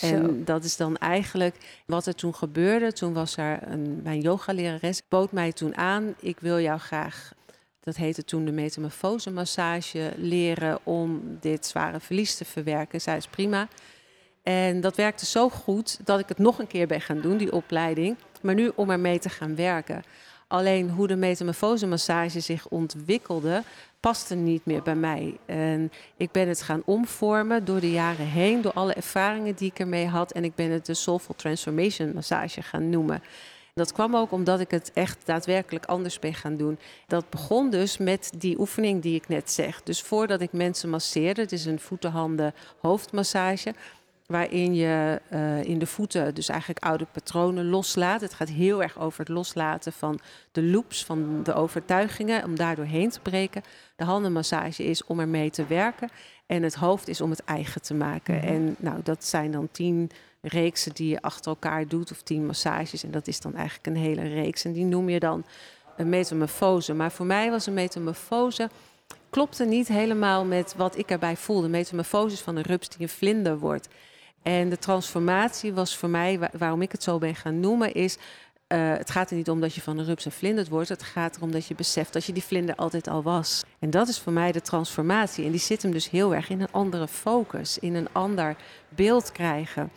En 0.01 0.45
dat 0.45 0.65
is 0.65 0.77
dan 0.77 0.97
eigenlijk 0.97 1.57
wat 1.87 2.07
er 2.07 2.15
toen 2.15 2.35
gebeurde. 2.35 2.93
Toen 2.93 3.13
was 3.13 3.37
er 3.37 3.59
een, 3.63 4.01
mijn 4.03 4.21
yogalerares, 4.21 5.03
bood 5.09 5.33
mij 5.33 5.53
toen 5.53 5.77
aan... 5.77 6.15
ik 6.21 6.41
wil 6.41 6.61
jou 6.61 6.79
graag, 6.79 7.33
dat 7.81 7.97
heette 7.97 8.25
toen 8.25 8.45
de 8.45 8.53
metamorfose 8.53 9.31
massage... 9.31 10.13
leren 10.17 10.79
om 10.83 11.23
dit 11.41 11.67
zware 11.67 12.01
verlies 12.01 12.35
te 12.37 12.45
verwerken. 12.45 13.01
Zij 13.01 13.17
is 13.17 13.27
prima. 13.27 13.69
En 14.43 14.81
dat 14.81 14.97
werkte 14.97 15.27
zo 15.27 15.49
goed 15.49 15.99
dat 16.05 16.19
ik 16.19 16.29
het 16.29 16.39
nog 16.39 16.59
een 16.59 16.67
keer 16.67 16.87
ben 16.87 17.01
gaan 17.01 17.21
doen, 17.21 17.37
die 17.37 17.53
opleiding. 17.53 18.17
Maar 18.43 18.55
nu 18.55 18.71
om 18.75 18.91
ermee 18.91 19.19
te 19.19 19.29
gaan 19.29 19.57
werken. 19.57 20.03
Alleen 20.47 20.91
hoe 20.91 21.07
de 21.07 21.17
metamorfose 21.17 21.87
massage 21.87 22.41
zich 22.41 22.69
ontwikkelde, 22.69 23.63
paste 24.01 24.35
niet 24.35 24.65
meer 24.65 24.83
bij 24.83 24.95
mij. 24.95 25.39
En 25.47 25.93
ik 26.17 26.31
ben 26.31 26.49
het 26.49 26.63
gaan 26.63 26.83
omvormen 26.85 27.65
door 27.65 27.81
de 27.81 27.91
jaren 27.91 28.27
heen, 28.27 28.61
door 28.61 28.73
alle 28.73 28.95
ervaringen 28.95 29.55
die 29.55 29.71
ik 29.71 29.79
ermee 29.79 30.07
had. 30.07 30.33
En 30.33 30.45
ik 30.45 30.55
ben 30.55 30.71
het 30.71 30.87
de 30.87 30.95
Soulful 30.95 31.35
Transformation 31.35 32.13
Massage 32.15 32.63
gaan 32.63 32.91
noemen. 32.91 33.23
Dat 33.75 33.93
kwam 33.93 34.17
ook 34.17 34.33
omdat 34.33 34.61
ik 34.61 34.71
het 34.71 34.91
echt 34.95 35.27
daadwerkelijk 35.27 35.87
anders 35.87 36.19
ben 36.19 36.35
gaan 36.35 36.57
doen. 36.57 36.79
Dat 37.07 37.31
begon 37.31 37.71
dus 37.71 37.99
met 37.99 38.33
die 38.37 38.59
oefening 38.59 39.03
die 39.03 39.15
ik 39.15 39.29
net 39.29 39.51
zeg. 39.51 39.83
Dus 39.83 40.03
voordat 40.03 40.41
ik 40.41 40.53
mensen 40.53 40.91
masseerde, 40.91 41.41
het 41.41 41.53
is 41.53 41.65
een 41.65 41.81
voeten-handen 41.81 42.55
hoofdmassage 42.81 43.75
waarin 44.31 44.75
je 44.75 45.21
eh, 45.29 45.63
in 45.63 45.79
de 45.79 45.87
voeten 45.87 46.35
dus 46.35 46.49
eigenlijk 46.49 46.85
oude 46.85 47.07
patronen 47.13 47.69
loslaat. 47.69 48.21
Het 48.21 48.35
gaat 48.35 48.49
heel 48.49 48.83
erg 48.83 48.99
over 48.99 49.19
het 49.19 49.29
loslaten 49.29 49.93
van 49.93 50.21
de 50.53 50.63
loops, 50.63 51.05
van 51.05 51.43
de 51.43 51.55
overtuigingen, 51.55 52.45
om 52.45 52.57
daar 52.57 52.77
doorheen 52.77 53.11
te 53.11 53.21
breken. 53.21 53.63
De 53.97 54.05
handenmassage 54.05 54.85
is 54.85 55.05
om 55.05 55.21
ermee 55.21 55.51
te 55.51 55.67
werken 55.67 56.09
en 56.47 56.63
het 56.63 56.75
hoofd 56.75 57.09
is 57.09 57.21
om 57.21 57.31
het 57.31 57.45
eigen 57.45 57.83
te 57.83 57.95
maken. 57.95 58.35
Mhm. 58.35 58.47
En 58.47 58.77
nou, 58.79 59.01
dat 59.03 59.25
zijn 59.25 59.51
dan 59.51 59.69
tien 59.73 60.11
reeksen 60.41 60.93
die 60.95 61.09
je 61.09 61.23
achter 61.23 61.51
elkaar 61.51 61.89
doet, 61.89 62.11
of 62.11 62.23
tien 62.23 62.47
massages. 62.47 63.05
En 63.05 63.11
dat 63.11 63.27
is 63.27 63.41
dan 63.41 63.55
eigenlijk 63.55 63.87
een 63.87 64.03
hele 64.03 64.23
reeks. 64.23 64.65
En 64.65 64.73
die 64.73 64.85
noem 64.85 65.09
je 65.09 65.21
dan 65.21 65.45
een 65.97 66.09
metamorfose. 66.09 66.95
Maar 66.95 67.13
voor 67.13 67.27
mij 67.27 67.51
was 67.51 67.67
een 67.67 67.75
metamorfose 67.75 68.71
klopte 69.31 69.65
niet 69.65 69.89
helemaal 69.89 70.45
met 70.45 70.75
wat 70.77 70.99
ik 70.99 71.11
erbij 71.11 71.37
voelde. 71.37 71.69
Metamorfose 71.69 72.35
is 72.35 72.41
van 72.41 72.57
een 72.57 72.63
rups 72.63 72.89
die 72.89 73.01
een 73.01 73.09
vlinder 73.09 73.59
wordt. 73.59 73.89
En 74.43 74.69
de 74.69 74.79
transformatie 74.79 75.73
was 75.73 75.97
voor 75.97 76.09
mij, 76.11 76.39
wa- 76.39 76.51
waarom 76.59 76.83
ik 76.83 76.93
het 76.93 77.03
zo 77.03 77.19
ben 77.19 77.35
gaan 77.35 77.61
noemen, 77.61 77.95
is 77.95 78.17
eh, 78.67 78.91
het 78.97 79.11
gaat 79.11 79.31
er 79.31 79.37
niet 79.37 79.51
om 79.51 79.61
dat 79.61 79.75
je 79.75 79.81
van 79.81 79.99
een 79.99 80.05
rups 80.05 80.25
een 80.25 80.33
vlinder 80.33 80.67
wordt. 80.71 80.89
Het 80.89 81.03
gaat 81.03 81.37
erom 81.37 81.51
dat 81.53 81.67
je 81.67 81.75
beseft 81.75 82.13
dat 82.13 82.25
je 82.25 82.33
die 82.33 82.43
vlinder 82.45 82.75
altijd 82.75 83.09
al 83.09 83.23
was. 83.23 83.63
En 83.79 83.91
dat 83.91 84.09
is 84.09 84.19
voor 84.19 84.33
mij 84.33 84.53
de 84.53 84.61
transformatie. 84.61 85.45
En 85.45 85.51
die 85.51 85.61
zit 85.61 85.83
hem 85.83 85.93
dus 85.93 86.11
heel 86.11 86.35
erg 86.35 86.49
in 86.51 86.61
een 86.61 86.71
andere 86.73 87.09
focus, 87.09 87.79
in 87.79 87.95
een 87.95 88.09
ander 88.13 88.57
beeld 88.89 89.33
krijgen. 89.33 89.91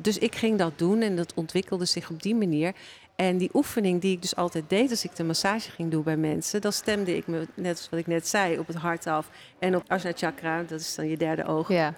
Dus 0.00 0.18
ik 0.18 0.34
ging 0.34 0.58
dat 0.58 0.72
doen 0.78 1.00
en 1.00 1.16
dat 1.16 1.34
ontwikkelde 1.34 1.84
zich 1.84 2.10
op 2.10 2.22
die 2.22 2.34
manier. 2.34 2.72
En 3.16 3.36
die 3.38 3.50
oefening 3.52 4.00
die 4.00 4.12
ik 4.12 4.22
dus 4.22 4.36
altijd 4.36 4.64
deed 4.68 4.90
als 4.90 5.04
ik 5.04 5.16
de 5.16 5.24
massage 5.24 5.70
ging 5.70 5.90
doen 5.90 6.02
bij 6.02 6.16
mensen, 6.16 6.60
dan 6.60 6.72
stemde 6.72 7.16
ik 7.16 7.26
me, 7.26 7.46
net 7.54 7.76
als 7.76 7.88
wat 7.90 8.00
ik 8.00 8.06
net 8.06 8.28
zei, 8.28 8.58
op 8.58 8.66
het 8.66 8.76
hart 8.76 9.06
af. 9.06 9.30
En 9.58 9.76
op 9.76 9.82
Asana 9.86 10.12
Chakra, 10.16 10.62
dat 10.62 10.80
is 10.80 10.94
dan 10.94 11.08
je 11.08 11.16
derde 11.16 11.44
oog. 11.44 11.68
Ja. 11.68 11.94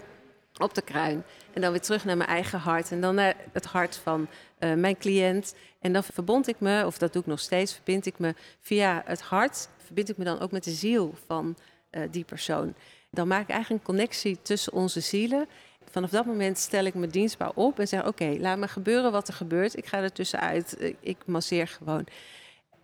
Op 0.62 0.74
de 0.74 0.82
kruin. 0.82 1.24
En 1.52 1.60
dan 1.60 1.70
weer 1.70 1.80
terug 1.80 2.04
naar 2.04 2.16
mijn 2.16 2.28
eigen 2.28 2.58
hart. 2.58 2.90
En 2.90 3.00
dan 3.00 3.14
naar 3.14 3.36
het 3.52 3.64
hart 3.64 3.96
van 3.96 4.28
uh, 4.58 4.74
mijn 4.74 4.98
cliënt. 4.98 5.54
En 5.80 5.92
dan 5.92 6.04
verbond 6.04 6.48
ik 6.48 6.60
me, 6.60 6.86
of 6.86 6.98
dat 6.98 7.12
doe 7.12 7.22
ik 7.22 7.28
nog 7.28 7.40
steeds, 7.40 7.74
verbind 7.74 8.06
ik 8.06 8.18
me 8.18 8.34
via 8.60 9.02
het 9.04 9.20
hart. 9.20 9.68
Verbind 9.84 10.08
ik 10.08 10.16
me 10.16 10.24
dan 10.24 10.40
ook 10.40 10.50
met 10.50 10.64
de 10.64 10.70
ziel 10.70 11.14
van 11.26 11.56
uh, 11.90 12.02
die 12.10 12.24
persoon. 12.24 12.74
Dan 13.10 13.28
maak 13.28 13.42
ik 13.42 13.48
eigenlijk 13.48 13.80
een 13.80 13.94
connectie 13.94 14.38
tussen 14.42 14.72
onze 14.72 15.00
zielen. 15.00 15.48
Vanaf 15.90 16.10
dat 16.10 16.26
moment 16.26 16.58
stel 16.58 16.84
ik 16.84 16.94
me 16.94 17.06
dienstbaar 17.06 17.50
op 17.54 17.78
en 17.78 17.88
zeg: 17.88 18.06
Oké, 18.06 18.36
laat 18.38 18.58
me 18.58 18.68
gebeuren 18.68 19.12
wat 19.12 19.28
er 19.28 19.34
gebeurt. 19.34 19.76
Ik 19.76 19.86
ga 19.86 19.98
er 19.98 20.12
tussenuit. 20.12 20.94
Ik 21.00 21.16
masseer 21.26 21.68
gewoon. 21.68 22.06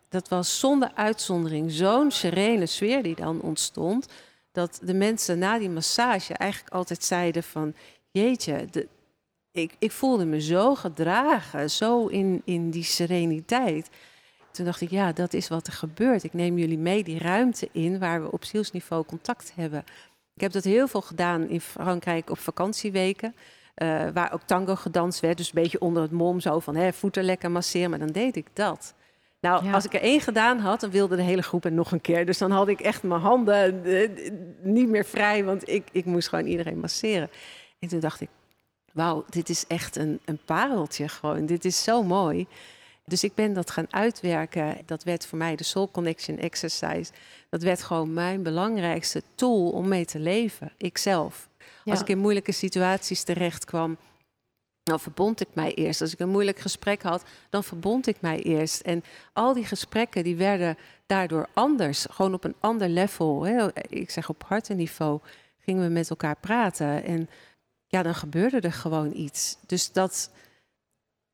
Dat 0.08 0.28
was 0.28 0.58
zonder 0.58 0.90
uitzondering 0.94 1.72
zo'n 1.72 2.10
serene 2.10 2.66
sfeer 2.66 3.02
die 3.02 3.14
dan 3.14 3.40
ontstond. 3.40 4.06
Dat 4.52 4.80
de 4.82 4.94
mensen 4.94 5.38
na 5.38 5.58
die 5.58 5.70
massage 5.70 6.34
eigenlijk 6.34 6.74
altijd 6.74 7.04
zeiden: 7.04 7.42
van 7.42 7.74
jeetje, 8.10 8.66
de, 8.70 8.88
ik, 9.50 9.74
ik 9.78 9.92
voelde 9.92 10.24
me 10.24 10.40
zo 10.40 10.74
gedragen, 10.74 11.70
zo 11.70 12.06
in, 12.06 12.42
in 12.44 12.70
die 12.70 12.84
sereniteit. 12.84 13.90
Toen 14.50 14.64
dacht 14.64 14.80
ik, 14.80 14.90
ja, 14.90 15.12
dat 15.12 15.32
is 15.32 15.48
wat 15.48 15.66
er 15.66 15.72
gebeurt. 15.72 16.24
Ik 16.24 16.32
neem 16.32 16.58
jullie 16.58 16.78
mee 16.78 17.04
die 17.04 17.18
ruimte 17.18 17.68
in 17.72 17.98
waar 17.98 18.22
we 18.22 18.32
op 18.32 18.44
zielsniveau 18.44 19.04
contact 19.04 19.52
hebben. 19.54 19.84
Ik 20.34 20.40
heb 20.40 20.52
dat 20.52 20.64
heel 20.64 20.88
veel 20.88 21.00
gedaan 21.00 21.48
in 21.48 21.60
Frankrijk 21.60 22.30
op 22.30 22.38
vakantieweken. 22.38 23.34
Uh, 23.82 24.08
waar 24.14 24.32
ook 24.32 24.42
tango 24.42 24.74
gedanst 24.74 25.20
werd. 25.20 25.36
Dus 25.36 25.46
een 25.46 25.62
beetje 25.62 25.80
onder 25.80 26.02
het 26.02 26.10
mom 26.10 26.40
zo 26.40 26.60
van 26.60 26.76
hè, 26.76 26.92
voeten 26.92 27.24
lekker 27.24 27.50
masseren. 27.50 27.90
Maar 27.90 27.98
dan 27.98 28.12
deed 28.12 28.36
ik 28.36 28.46
dat. 28.52 28.94
Nou, 29.40 29.72
als 29.72 29.84
ik 29.84 29.94
er 29.94 30.00
één 30.00 30.20
gedaan 30.20 30.58
had, 30.58 30.80
dan 30.80 30.90
wilde 30.90 31.16
de 31.16 31.22
hele 31.22 31.42
groep 31.42 31.64
er 31.64 31.72
nog 31.72 31.92
een 31.92 32.00
keer. 32.00 32.26
Dus 32.26 32.38
dan 32.38 32.50
had 32.50 32.68
ik 32.68 32.80
echt 32.80 33.02
mijn 33.02 33.20
handen 33.20 33.86
uh, 33.86 34.08
niet 34.62 34.88
meer 34.88 35.04
vrij, 35.04 35.44
want 35.44 35.68
ik, 35.68 35.88
ik 35.92 36.04
moest 36.04 36.28
gewoon 36.28 36.46
iedereen 36.46 36.78
masseren. 36.78 37.30
En 37.78 37.88
toen 37.88 38.00
dacht 38.00 38.20
ik, 38.20 38.28
wauw, 38.92 39.24
dit 39.28 39.48
is 39.48 39.66
echt 39.66 39.96
een, 39.96 40.20
een 40.24 40.40
pareltje 40.44 41.08
gewoon. 41.08 41.46
Dit 41.46 41.64
is 41.64 41.82
zo 41.82 42.02
mooi. 42.02 42.46
Dus 43.04 43.24
ik 43.24 43.34
ben 43.34 43.52
dat 43.52 43.70
gaan 43.70 43.86
uitwerken. 43.90 44.76
Dat 44.86 45.04
werd 45.04 45.26
voor 45.26 45.38
mij 45.38 45.56
de 45.56 45.64
Soul 45.64 45.90
Connection 45.90 46.38
Exercise. 46.38 47.12
Dat 47.50 47.62
werd 47.62 47.82
gewoon 47.82 48.12
mijn 48.12 48.42
belangrijkste 48.42 49.22
tool 49.34 49.70
om 49.70 49.88
mee 49.88 50.04
te 50.04 50.18
leven. 50.18 50.72
Ikzelf. 50.76 51.48
Als 51.84 52.00
ik 52.00 52.08
in 52.08 52.18
moeilijke 52.18 52.52
situaties 52.52 53.22
terecht 53.22 53.64
kwam, 53.64 53.96
dan 54.88 55.00
verbond 55.00 55.40
ik 55.40 55.48
mij 55.52 55.74
eerst. 55.74 56.00
Als 56.00 56.12
ik 56.12 56.18
een 56.18 56.28
moeilijk 56.28 56.58
gesprek 56.58 57.02
had, 57.02 57.24
dan 57.50 57.64
verbond 57.64 58.06
ik 58.06 58.20
mij 58.20 58.38
eerst. 58.42 58.80
En 58.80 59.04
al 59.32 59.54
die 59.54 59.64
gesprekken 59.64 60.24
die 60.24 60.36
werden 60.36 60.76
daardoor 61.06 61.48
anders. 61.52 62.06
Gewoon 62.10 62.34
op 62.34 62.44
een 62.44 62.56
ander 62.60 62.88
level. 62.88 63.42
Hè. 63.42 63.66
Ik 63.88 64.10
zeg 64.10 64.28
op 64.28 64.44
hartenniveau 64.46 65.20
gingen 65.58 65.82
we 65.82 65.92
met 65.92 66.10
elkaar 66.10 66.36
praten. 66.40 67.04
En 67.04 67.28
ja, 67.86 68.02
dan 68.02 68.14
gebeurde 68.14 68.60
er 68.60 68.72
gewoon 68.72 69.12
iets. 69.14 69.58
Dus 69.66 69.92
dat, 69.92 70.30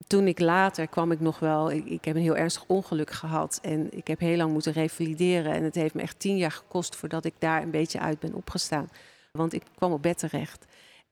toen 0.06 0.26
ik 0.26 0.38
later 0.38 0.88
kwam 0.88 1.12
ik 1.12 1.20
nog 1.20 1.38
wel, 1.38 1.70
ik, 1.70 1.84
ik, 1.84 2.04
heb 2.04 2.16
een 2.16 2.22
heel 2.22 2.36
ernstig 2.36 2.64
ongeluk 2.66 3.10
gehad 3.10 3.58
en 3.62 3.96
ik 3.96 4.06
heb 4.06 4.20
heel 4.20 4.36
lang 4.36 4.52
moeten 4.52 4.72
revalideren. 4.72 5.52
En 5.52 5.62
het 5.62 5.74
heeft 5.74 5.94
me 5.94 6.02
echt 6.02 6.18
tien 6.18 6.36
jaar 6.36 6.50
gekost 6.50 6.96
voordat 6.96 7.24
ik 7.24 7.34
daar 7.38 7.62
een 7.62 7.70
beetje 7.70 8.00
uit 8.00 8.20
ben 8.20 8.34
opgestaan. 8.34 8.88
Want 9.32 9.52
ik 9.52 9.62
kwam 9.76 9.92
op 9.92 10.02
bed 10.02 10.18
terecht. 10.18 10.64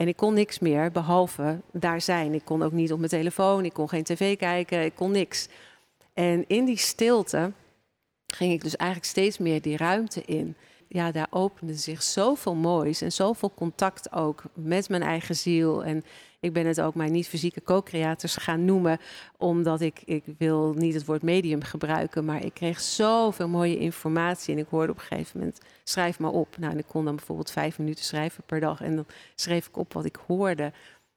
En 0.03 0.09
ik 0.09 0.17
kon 0.17 0.35
niks 0.35 0.59
meer 0.59 0.91
behalve 0.91 1.61
daar 1.73 2.01
zijn. 2.01 2.35
Ik 2.35 2.45
kon 2.45 2.63
ook 2.63 2.73
niet 2.73 2.93
op 2.93 2.99
mijn 2.99 3.11
telefoon, 3.11 3.65
ik 3.65 3.73
kon 3.73 3.89
geen 3.89 4.03
tv 4.03 4.37
kijken, 4.37 4.85
ik 4.85 4.95
kon 4.95 5.11
niks. 5.11 5.49
En 6.13 6.45
in 6.49 6.65
die 6.65 6.77
stilte 6.77 7.53
ging 8.27 8.53
ik 8.53 8.63
dus 8.63 8.77
eigenlijk 8.77 9.11
steeds 9.11 9.39
meer 9.39 9.63
die 9.63 9.77
ruimte 9.77 10.23
in 10.25 10.57
ja, 10.93 11.11
daar 11.13 11.27
opende 11.31 11.75
zich 11.75 12.03
zoveel 12.03 12.55
moois 12.55 13.01
en 13.01 13.13
zoveel 13.13 13.53
contact 13.55 14.13
ook 14.13 14.43
met 14.55 14.89
mijn 14.89 15.03
eigen 15.03 15.37
ziel. 15.37 15.85
En 15.85 16.05
ik 16.41 16.53
ben 16.53 16.67
het 16.67 16.81
ook 16.81 16.95
mijn 16.95 17.13
niet-fysieke 17.13 17.63
co-creators 17.63 18.37
gaan 18.37 18.65
noemen, 18.65 18.99
omdat 19.37 19.81
ik, 19.81 20.03
ik 20.05 20.25
wil 20.39 20.73
niet 20.73 20.95
het 20.95 21.05
woord 21.05 21.23
medium 21.23 21.63
gebruiken, 21.63 22.25
maar 22.25 22.45
ik 22.45 22.55
kreeg 22.55 22.81
zoveel 22.81 23.49
mooie 23.49 23.79
informatie 23.79 24.55
en 24.55 24.61
ik 24.61 24.67
hoorde 24.69 24.93
op 24.93 24.99
een 24.99 25.05
gegeven 25.05 25.39
moment, 25.39 25.61
schrijf 25.85 26.19
maar 26.19 26.31
op. 26.31 26.57
Nou, 26.59 26.73
en 26.73 26.79
ik 26.79 26.87
kon 26.87 27.05
dan 27.05 27.17
bijvoorbeeld 27.17 27.51
vijf 27.51 27.79
minuten 27.79 28.05
schrijven 28.05 28.43
per 28.47 28.61
dag 28.61 28.81
en 28.81 28.97
dan 28.97 29.07
schreef 29.35 29.67
ik 29.67 29.77
op 29.77 29.93
wat 29.93 30.05
ik 30.05 30.19
hoorde. 30.27 30.73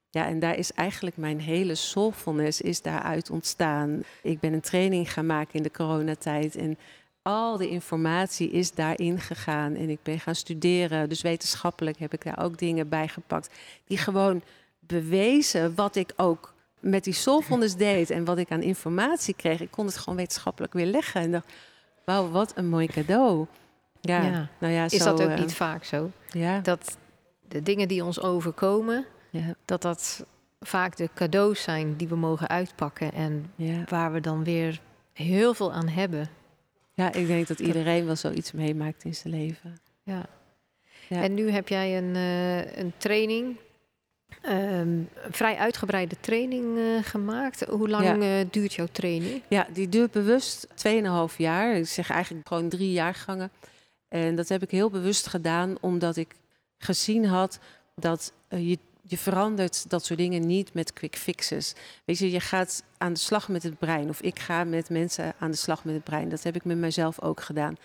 Ja, 0.10 0.28
en 0.28 0.40
daar 0.40 0.58
is 0.58 0.72
eigenlijk 0.74 1.18
mijn 1.18 1.40
hele 1.40 1.76
soulfulness 1.76 2.62
is 2.62 2.82
daaruit 2.82 3.30
ontstaan. 3.30 4.04
Ik 4.22 4.40
ben 4.40 4.54
een 4.54 4.62
training 4.62 5.14
gaan 5.14 5.26
maken 5.26 5.54
in 5.54 5.64
de 5.64 5.72
coronatijd 5.72 6.56
en 6.56 6.78
al 7.26 7.58
die 7.58 7.70
informatie 7.70 8.50
is 8.52 8.72
daarin 8.72 9.20
gegaan. 9.20 9.76
En 9.76 9.90
ik 9.90 10.00
ben 10.04 10.20
gaan 10.20 10.36
studeren. 10.36 11.10
Dus 11.10 11.22
wetenschappelijk 11.22 11.98
heb 11.98 12.14
ik 12.14 12.24
daar 12.24 12.44
ook 12.44 12.58
dingen 12.58 12.90
bij 12.90 13.08
gepakt. 13.08 13.50
Die 13.86 13.98
gewoon 13.98 14.42
bewezen 14.80 15.76
wat 15.76 15.96
ik 15.96 16.14
ook 16.16 16.54
met 16.80 17.04
die 17.04 17.14
soulfulness 17.14 17.76
deed. 17.76 18.10
En 18.10 18.26
wat 18.26 18.38
ik 18.38 18.52
aan 18.52 18.62
informatie 18.62 19.34
kreeg. 19.34 19.62
Ik 19.62 19.72
kon 19.72 19.86
het 19.86 19.98
gewoon 19.98 20.16
wetenschappelijk 20.16 20.74
weer 20.74 20.86
leggen. 20.86 21.22
En 21.22 21.32
dacht, 21.32 21.54
wauw, 22.06 22.30
wat 22.30 22.52
een 22.56 22.68
mooi 22.68 22.88
cadeau. 22.88 23.46
Ja, 24.02 24.50
Nou 24.60 24.74
ja, 24.74 24.84
is 24.84 25.04
dat 25.04 25.22
ook 25.22 25.30
eh, 25.30 25.40
niet 25.40 25.54
vaak 25.56 25.84
zo? 25.84 26.12
Ja. 26.30 26.60
Dat 26.60 26.98
de 27.48 27.64
dingen 27.64 27.88
die 27.88 28.04
ons 28.04 28.22
overkomen, 28.22 29.06
ja. 29.30 29.56
dat 29.66 29.82
dat 29.82 30.26
vaak 30.60 30.96
de 30.98 31.10
cadeaus 31.14 31.62
zijn 31.62 31.96
die 31.96 32.08
we 32.08 32.16
mogen 32.16 32.48
uitpakken. 32.48 33.12
En 33.12 33.52
waar 33.90 34.12
we 34.12 34.22
dan 34.22 34.44
weer 34.44 34.82
heel 35.14 35.54
veel 35.54 35.74
aan 35.74 35.88
hebben. 35.88 36.30
Ja, 36.96 37.14
ik 37.14 37.28
denk 37.28 37.48
dat 37.48 37.60
iedereen 37.60 38.06
wel 38.06 38.16
zoiets 38.16 38.52
meemaakt 38.52 39.04
in 39.04 39.16
zijn 39.16 39.34
leven. 39.34 39.78
Ja. 40.04 40.26
ja. 41.10 41.24
En 41.24 41.34
nu 41.34 41.50
heb 41.50 41.68
jij 41.68 41.98
een, 41.98 42.16
uh, 42.16 42.78
een 42.78 42.94
training, 42.98 43.58
um, 44.42 44.52
een 44.52 45.10
vrij 45.32 45.56
uitgebreide 45.56 46.16
training 46.20 46.78
uh, 46.78 47.04
gemaakt. 47.04 47.66
Hoe 47.66 47.90
lang 47.90 48.06
ja. 48.06 48.40
uh, 48.40 48.46
duurt 48.52 48.74
jouw 48.74 48.88
training? 48.92 49.42
Ja, 49.48 49.68
die 49.74 49.90
duurt 49.90 50.12
bewust 50.12 50.68
2,5 51.32 51.36
jaar. 51.38 51.76
Ik 51.76 51.88
zeg 51.88 52.10
eigenlijk 52.10 52.48
gewoon 52.48 52.70
drie 52.70 52.92
jaargangen. 52.92 53.52
En 54.08 54.36
dat 54.36 54.50
heb 54.50 54.64
ik 54.64 54.72
heel 54.72 54.90
bewust 54.90 55.28
gedaan, 55.28 55.76
omdat 55.80 56.16
ik 56.16 56.36
gezien 56.78 57.26
had 57.26 57.60
dat 57.96 58.34
je 58.50 58.78
je 59.08 59.18
verandert 59.18 59.90
dat 59.90 60.06
soort 60.06 60.20
dingen 60.20 60.48
niet 60.48 60.74
met 60.74 60.94
quick 60.94 61.16
fixes. 61.16 61.74
Weet 62.06 62.18
je, 62.18 62.32
je 62.32 62.40
gaat 62.40 62.84
aan 62.98 63.14
de 63.14 63.20
slag 63.20 63.48
met 63.50 63.64
het 63.64 63.80
brein. 63.80 64.10
Of 64.10 64.22
ik 64.22 64.40
ga 64.40 64.64
met 64.64 64.90
mensen 64.90 65.34
aan 65.40 65.52
de 65.52 65.58
slag 65.58 65.84
met 65.84 65.94
het 65.94 66.04
brein. 66.04 66.30
Dat 66.30 66.44
heb 66.44 66.56
ik 66.56 66.66
met 66.66 66.78
mezelf 66.78 67.22
ook 67.22 67.42
gedaan. 67.42 67.78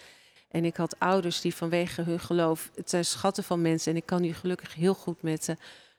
En 0.50 0.64
ik 0.64 0.76
had 0.76 0.98
ouders 0.98 1.40
die 1.40 1.54
vanwege 1.54 2.02
hun 2.02 2.20
geloof, 2.20 2.70
het 2.74 2.90
zijn 2.90 3.04
schatten 3.04 3.44
van 3.44 3.60
mensen 3.60 3.92
en 3.92 3.98
ik 3.98 4.06
kan 4.06 4.20
nu 4.20 4.32
gelukkig 4.32 4.74
heel 4.74 4.94
goed 4.94 5.22
met 5.22 5.44
ze. 5.44 5.56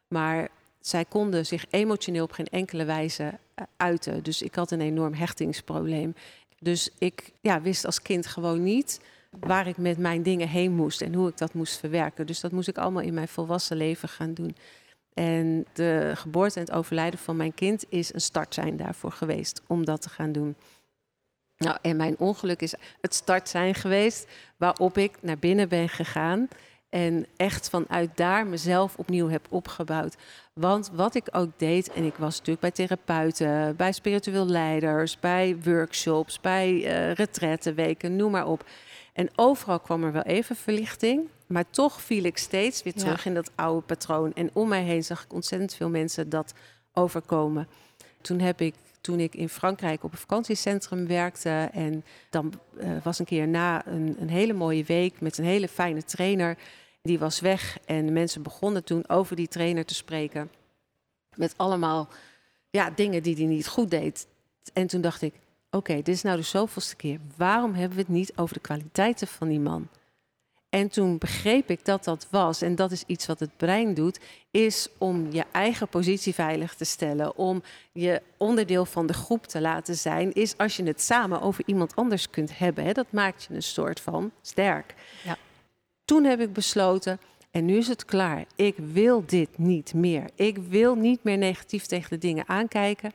Maar 0.08 0.50
zij 0.80 1.06
konden 1.06 1.46
zich 1.46 1.66
emotioneel 1.70 2.24
op 2.24 2.32
geen 2.32 2.48
enkele 2.48 2.86
wijze 2.86 3.38
eh, 3.56 3.66
uiten. 3.78 4.24
Dus 4.24 4.42
ik 4.42 4.56
had 4.56 4.72
een 4.72 4.82
enorm 4.82 5.14
hechtingsprobleem. 5.14 6.16
Dus 6.60 6.90
ik 6.98 7.32
ja, 7.42 7.62
wist 7.62 7.86
als 7.86 8.02
kind 8.02 8.28
gewoon 8.28 8.64
niet 8.64 9.00
waar 9.40 9.68
ik 9.68 9.78
met 9.78 9.98
mijn 9.98 10.24
dingen 10.24 10.48
heen 10.48 10.72
moest 10.72 11.02
en 11.02 11.14
hoe 11.14 11.30
ik 11.30 11.38
dat 11.38 11.54
moest 11.54 11.80
verwerken. 11.80 12.26
Dus 12.26 12.40
dat 12.40 12.52
moest 12.52 12.68
ik 12.68 12.78
allemaal 12.78 13.02
in 13.02 13.14
mijn 13.14 13.28
volwassen 13.28 13.78
leven 13.78 14.10
gaan 14.10 14.34
doen. 14.34 14.56
En 15.14 15.66
de 15.74 16.12
geboorte 16.16 16.60
en 16.60 16.66
het 16.66 16.76
overlijden 16.76 17.20
van 17.20 17.36
mijn 17.36 17.54
kind 17.54 17.86
is 17.90 18.14
een 18.14 18.22
start 18.22 18.54
zijn 18.54 18.78
daarvoor 18.78 19.12
geweest 19.12 19.62
om 19.68 19.86
dat 19.86 20.02
te 20.02 20.10
gaan 20.10 20.32
doen. 20.32 20.56
Nou, 21.58 21.78
en 21.82 21.98
mijn 21.98 22.16
ongeluk 22.18 22.62
is 22.62 22.74
het 23.02 23.14
start 23.14 23.50
zijn 23.50 23.76
geweest 23.76 24.28
waarop 24.58 24.98
ik 24.98 25.18
naar 25.22 25.38
binnen 25.38 25.70
ben 25.70 25.90
gegaan 25.90 26.48
en 26.92 27.26
echt 27.38 27.70
vanuit 27.70 28.18
daar 28.18 28.48
mezelf 28.48 28.96
opnieuw 28.96 29.30
heb 29.30 29.48
opgebouwd. 29.50 30.16
Want 30.54 30.90
wat 30.94 31.16
ik 31.16 31.28
ook 31.32 31.50
deed, 31.58 31.92
en 31.92 32.04
ik 32.04 32.16
was 32.16 32.32
natuurlijk 32.38 32.60
bij 32.60 32.72
therapeuten, 32.72 33.76
bij 33.76 33.92
spiritueel 33.92 34.46
leiders, 34.46 35.20
bij 35.20 35.58
workshops, 35.64 36.40
bij 36.40 36.72
uh, 36.72 37.14
retrettenweken, 37.14 38.16
noem 38.16 38.32
maar 38.32 38.48
op. 38.48 38.66
En 39.14 39.30
overal 39.36 39.80
kwam 39.80 40.04
er 40.04 40.12
wel 40.12 40.22
even 40.22 40.56
verlichting. 40.56 41.30
Maar 41.48 41.70
toch 41.70 42.02
viel 42.02 42.24
ik 42.24 42.38
steeds 42.38 42.84
weer 42.84 42.94
terug 42.94 43.26
in 43.26 43.34
dat 43.34 43.52
oude 43.56 43.86
patroon. 43.86 44.34
En 44.34 44.50
om 44.54 44.68
mij 44.68 44.84
heen 44.84 45.04
zag 45.04 45.24
ik 45.24 45.34
ontzettend 45.34 45.74
veel 45.74 45.90
mensen 45.90 46.30
dat 46.30 46.54
overkomen. 46.94 47.68
Toen 48.22 48.40
heb 48.40 48.62
ik, 48.62 48.76
toen 49.02 49.20
ik 49.20 49.36
in 49.36 49.50
Frankrijk 49.50 50.04
op 50.04 50.12
een 50.12 50.18
vakantiecentrum 50.18 51.08
werkte. 51.08 51.70
En 51.74 52.04
dan 52.30 52.54
uh, 52.78 52.90
was 53.04 53.20
een 53.20 53.26
keer 53.26 53.48
na 53.48 53.88
een, 53.88 54.16
een 54.20 54.30
hele 54.30 54.54
mooie 54.54 54.84
week 54.84 55.22
met 55.22 55.38
een 55.38 55.46
hele 55.46 55.68
fijne 55.68 56.04
trainer. 56.04 56.58
Die 57.02 57.20
was 57.20 57.40
weg 57.40 57.78
en 57.86 58.14
mensen 58.14 58.42
begonnen 58.42 58.84
toen 58.84 59.10
over 59.10 59.36
die 59.36 59.48
trainer 59.48 59.86
te 59.86 59.96
spreken. 59.96 60.52
Met 61.36 61.54
allemaal 61.58 62.08
ja, 62.70 62.90
dingen 62.90 63.24
die 63.24 63.36
hij 63.36 63.46
niet 63.46 63.68
goed 63.68 63.90
deed. 63.90 64.28
En 64.74 64.88
toen 64.88 65.02
dacht 65.02 65.22
ik, 65.22 65.34
oké, 65.72 65.96
dit 65.96 66.08
is 66.08 66.22
nou 66.22 66.38
de 66.38 66.44
zoveelste 66.44 66.96
keer. 66.96 67.20
Waarom 67.38 67.74
hebben 67.74 67.98
we 67.98 68.04
het 68.04 68.12
niet 68.12 68.32
over 68.36 68.54
de 68.54 68.62
kwaliteiten 68.62 69.28
van 69.28 69.48
die 69.48 69.60
man? 69.60 69.88
En 70.70 70.90
toen 70.90 71.18
begreep 71.18 71.70
ik 71.70 71.86
dat 71.86 72.04
dat 72.04 72.28
was, 72.30 72.62
en 72.62 72.76
dat 72.76 72.92
is 72.92 73.04
iets 73.08 73.26
wat 73.26 73.40
het 73.40 73.58
brein 73.58 73.94
doet, 73.94 74.20
is 74.52 74.88
om 74.98 75.32
je 75.32 75.44
eigen 75.52 75.88
positie 75.88 76.34
veilig 76.34 76.76
te 76.76 76.86
stellen, 76.86 77.36
om 77.38 77.64
je 77.92 78.22
onderdeel 78.38 78.86
van 78.86 79.08
de 79.08 79.14
groep 79.14 79.48
te 79.48 79.62
laten 79.62 79.96
zijn, 79.96 80.34
is 80.34 80.58
als 80.58 80.76
je 80.76 80.84
het 80.84 81.02
samen 81.02 81.42
over 81.42 81.64
iemand 81.66 81.96
anders 81.96 82.30
kunt 82.30 82.58
hebben. 82.58 82.84
Hè, 82.84 82.92
dat 82.92 83.12
maakt 83.12 83.44
je 83.44 83.54
een 83.54 83.64
soort 83.64 84.00
van 84.00 84.32
sterk. 84.42 84.96
Ja. 85.24 85.38
Toen 86.06 86.24
heb 86.24 86.40
ik 86.40 86.54
besloten, 86.54 87.20
en 87.52 87.66
nu 87.66 87.78
is 87.78 87.88
het 87.88 88.06
klaar. 88.06 88.46
Ik 88.56 88.76
wil 88.78 89.24
dit 89.26 89.58
niet 89.58 89.94
meer. 89.94 90.30
Ik 90.36 90.58
wil 90.58 90.96
niet 90.96 91.24
meer 91.24 91.38
negatief 91.38 91.86
tegen 91.86 92.10
de 92.10 92.18
dingen 92.18 92.48
aankijken. 92.48 93.12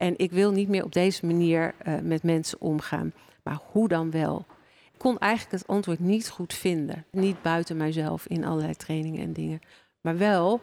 En 0.00 0.14
ik 0.16 0.30
wil 0.30 0.50
niet 0.50 0.68
meer 0.68 0.84
op 0.84 0.92
deze 0.92 1.26
manier 1.26 1.74
uh, 1.86 1.94
met 2.02 2.22
mensen 2.22 2.60
omgaan. 2.60 3.12
Maar 3.42 3.58
hoe 3.70 3.88
dan 3.88 4.10
wel? 4.10 4.46
Ik 4.92 4.98
kon 4.98 5.18
eigenlijk 5.18 5.62
het 5.62 5.70
antwoord 5.70 5.98
niet 5.98 6.28
goed 6.28 6.54
vinden. 6.54 7.04
Niet 7.10 7.42
buiten 7.42 7.76
mijzelf 7.76 8.26
in 8.26 8.44
allerlei 8.44 8.74
trainingen 8.74 9.22
en 9.22 9.32
dingen. 9.32 9.60
Maar 10.00 10.18
wel 10.18 10.60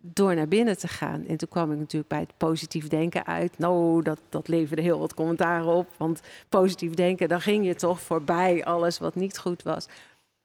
door 0.00 0.34
naar 0.34 0.48
binnen 0.48 0.78
te 0.78 0.88
gaan. 0.88 1.26
En 1.26 1.36
toen 1.36 1.48
kwam 1.48 1.72
ik 1.72 1.78
natuurlijk 1.78 2.10
bij 2.10 2.20
het 2.20 2.36
positief 2.36 2.88
denken 2.88 3.26
uit. 3.26 3.58
Nou, 3.58 4.02
dat, 4.02 4.20
dat 4.28 4.48
leverde 4.48 4.82
heel 4.82 4.98
wat 4.98 5.14
commentaren 5.14 5.72
op. 5.72 5.88
Want 5.96 6.20
positief 6.48 6.94
denken, 6.94 7.28
dan 7.28 7.40
ging 7.40 7.66
je 7.66 7.74
toch 7.74 8.00
voorbij 8.00 8.64
alles 8.64 8.98
wat 8.98 9.14
niet 9.14 9.38
goed 9.38 9.62
was. 9.62 9.86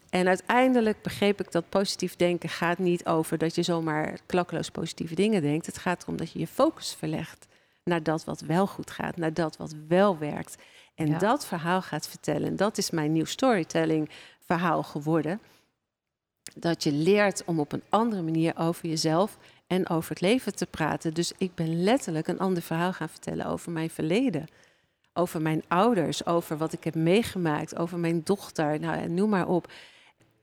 En 0.09 0.27
uiteindelijk 0.27 1.01
begreep 1.01 1.39
ik 1.39 1.51
dat 1.51 1.69
positief 1.69 2.15
denken 2.15 2.49
gaat 2.49 2.77
niet 2.77 3.05
over 3.05 3.37
dat 3.37 3.55
je 3.55 3.63
zomaar 3.63 4.19
klakkeloos 4.25 4.69
positieve 4.69 5.15
dingen 5.15 5.41
denkt. 5.41 5.65
Het 5.65 5.77
gaat 5.77 6.03
erom 6.03 6.17
dat 6.17 6.31
je 6.31 6.39
je 6.39 6.47
focus 6.47 6.93
verlegt 6.93 7.51
naar 7.83 8.03
dat 8.03 8.23
wat 8.23 8.41
wel 8.41 8.67
goed 8.67 8.91
gaat, 8.91 9.17
naar 9.17 9.33
dat 9.33 9.57
wat 9.57 9.75
wel 9.87 10.17
werkt. 10.17 10.57
En 10.95 11.17
dat 11.17 11.45
verhaal 11.45 11.81
gaat 11.81 12.07
vertellen. 12.07 12.55
Dat 12.55 12.77
is 12.77 12.89
mijn 12.89 13.11
nieuw 13.11 13.25
storytelling 13.25 14.09
verhaal 14.39 14.83
geworden. 14.83 15.39
Dat 16.55 16.83
je 16.83 16.91
leert 16.91 17.43
om 17.45 17.59
op 17.59 17.71
een 17.71 17.83
andere 17.89 18.21
manier 18.21 18.57
over 18.57 18.89
jezelf 18.89 19.37
en 19.67 19.89
over 19.89 20.09
het 20.09 20.21
leven 20.21 20.55
te 20.55 20.65
praten. 20.65 21.13
Dus 21.13 21.33
ik 21.37 21.55
ben 21.55 21.83
letterlijk 21.83 22.27
een 22.27 22.39
ander 22.39 22.63
verhaal 22.63 22.93
gaan 22.93 23.09
vertellen 23.09 23.45
over 23.45 23.71
mijn 23.71 23.89
verleden. 23.89 24.47
Over 25.13 25.41
mijn 25.41 25.63
ouders, 25.67 26.25
over 26.25 26.57
wat 26.57 26.73
ik 26.73 26.83
heb 26.83 26.95
meegemaakt, 26.95 27.77
over 27.77 27.99
mijn 27.99 28.21
dochter, 28.23 28.79
nou, 28.79 29.09
noem 29.09 29.29
maar 29.29 29.47
op 29.47 29.71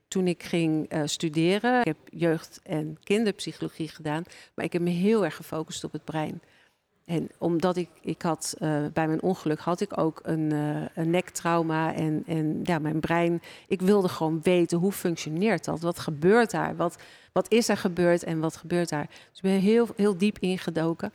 toen 0.07 0.27
ik 0.27 0.43
ging 0.43 0.93
uh, 0.93 1.01
studeren. 1.05 1.79
Ik 1.79 1.85
heb 1.85 1.97
jeugd- 2.09 2.59
en 2.63 2.97
kinderpsychologie 3.03 3.87
gedaan, 3.87 4.23
maar 4.55 4.65
ik 4.65 4.73
heb 4.73 4.81
me 4.81 4.89
heel 4.89 5.25
erg 5.25 5.35
gefocust 5.35 5.83
op 5.83 5.91
het 5.91 6.03
brein. 6.03 6.41
En 7.11 7.29
omdat 7.37 7.75
ik, 7.75 7.89
ik 8.01 8.21
had 8.21 8.55
uh, 8.59 8.85
bij 8.93 9.07
mijn 9.07 9.21
ongeluk 9.21 9.59
had 9.59 9.81
ik 9.81 9.97
ook 9.97 10.19
een, 10.23 10.53
uh, 10.53 10.85
een 10.95 11.09
nektrauma 11.09 11.93
en, 11.93 12.23
en 12.25 12.59
ja, 12.63 12.79
mijn 12.79 12.99
brein. 12.99 13.41
Ik 13.67 13.81
wilde 13.81 14.09
gewoon 14.09 14.39
weten 14.43 14.77
hoe 14.77 14.91
functioneert 14.91 15.65
dat? 15.65 15.79
Wat 15.79 15.99
gebeurt 15.99 16.51
daar? 16.51 16.75
Wat, 16.75 16.97
wat 17.31 17.51
is 17.51 17.69
er 17.69 17.77
gebeurd 17.77 18.23
en 18.23 18.39
wat 18.39 18.55
gebeurt 18.55 18.89
daar? 18.89 19.07
Dus 19.07 19.37
ik 19.37 19.41
ben 19.41 19.59
heel, 19.59 19.87
heel 19.95 20.17
diep 20.17 20.39
ingedoken. 20.39 21.11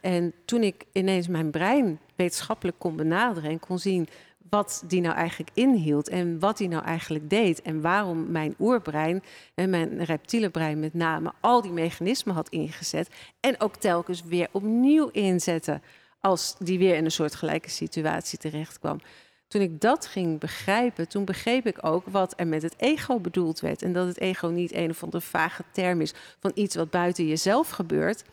En 0.00 0.32
toen 0.44 0.62
ik 0.62 0.84
ineens 0.92 1.28
mijn 1.28 1.50
brein 1.50 1.98
wetenschappelijk 2.14 2.78
kon 2.78 2.96
benaderen 2.96 3.50
en 3.50 3.60
kon 3.60 3.78
zien 3.78 4.08
wat 4.50 4.82
die 4.86 5.00
nou 5.00 5.14
eigenlijk 5.14 5.50
inhield 5.54 6.08
en 6.08 6.38
wat 6.38 6.56
die 6.56 6.68
nou 6.68 6.84
eigenlijk 6.84 7.30
deed 7.30 7.62
en 7.62 7.80
waarom 7.80 8.30
mijn 8.30 8.54
oerbrein 8.58 9.22
en 9.54 9.70
mijn 9.70 10.04
reptiele 10.04 10.50
brein 10.50 10.80
met 10.80 10.94
name 10.94 11.32
al 11.40 11.62
die 11.62 11.72
mechanismen 11.72 12.34
had 12.34 12.48
ingezet 12.48 13.08
en 13.40 13.60
ook 13.60 13.76
telkens 13.76 14.22
weer 14.22 14.48
opnieuw 14.52 15.08
inzetten 15.08 15.82
als 16.20 16.54
die 16.58 16.78
weer 16.78 16.96
in 16.96 17.04
een 17.04 17.10
soortgelijke 17.10 17.70
situatie 17.70 18.38
terecht 18.38 18.78
kwam. 18.78 19.00
Toen 19.48 19.60
ik 19.60 19.80
dat 19.80 20.06
ging 20.06 20.40
begrijpen, 20.40 21.08
toen 21.08 21.24
begreep 21.24 21.66
ik 21.66 21.84
ook 21.84 22.06
wat 22.06 22.32
er 22.36 22.46
met 22.46 22.62
het 22.62 22.74
ego 22.76 23.18
bedoeld 23.18 23.60
werd. 23.60 23.82
En 23.82 23.92
dat 23.92 24.06
het 24.06 24.20
ego 24.20 24.46
niet 24.46 24.74
een 24.74 24.90
of 24.90 25.02
andere 25.02 25.22
vage 25.22 25.62
term 25.72 26.00
is 26.00 26.14
van 26.40 26.50
iets 26.54 26.74
wat 26.74 26.90
buiten 26.90 27.26
jezelf 27.26 27.68
gebeurt. 27.68 28.24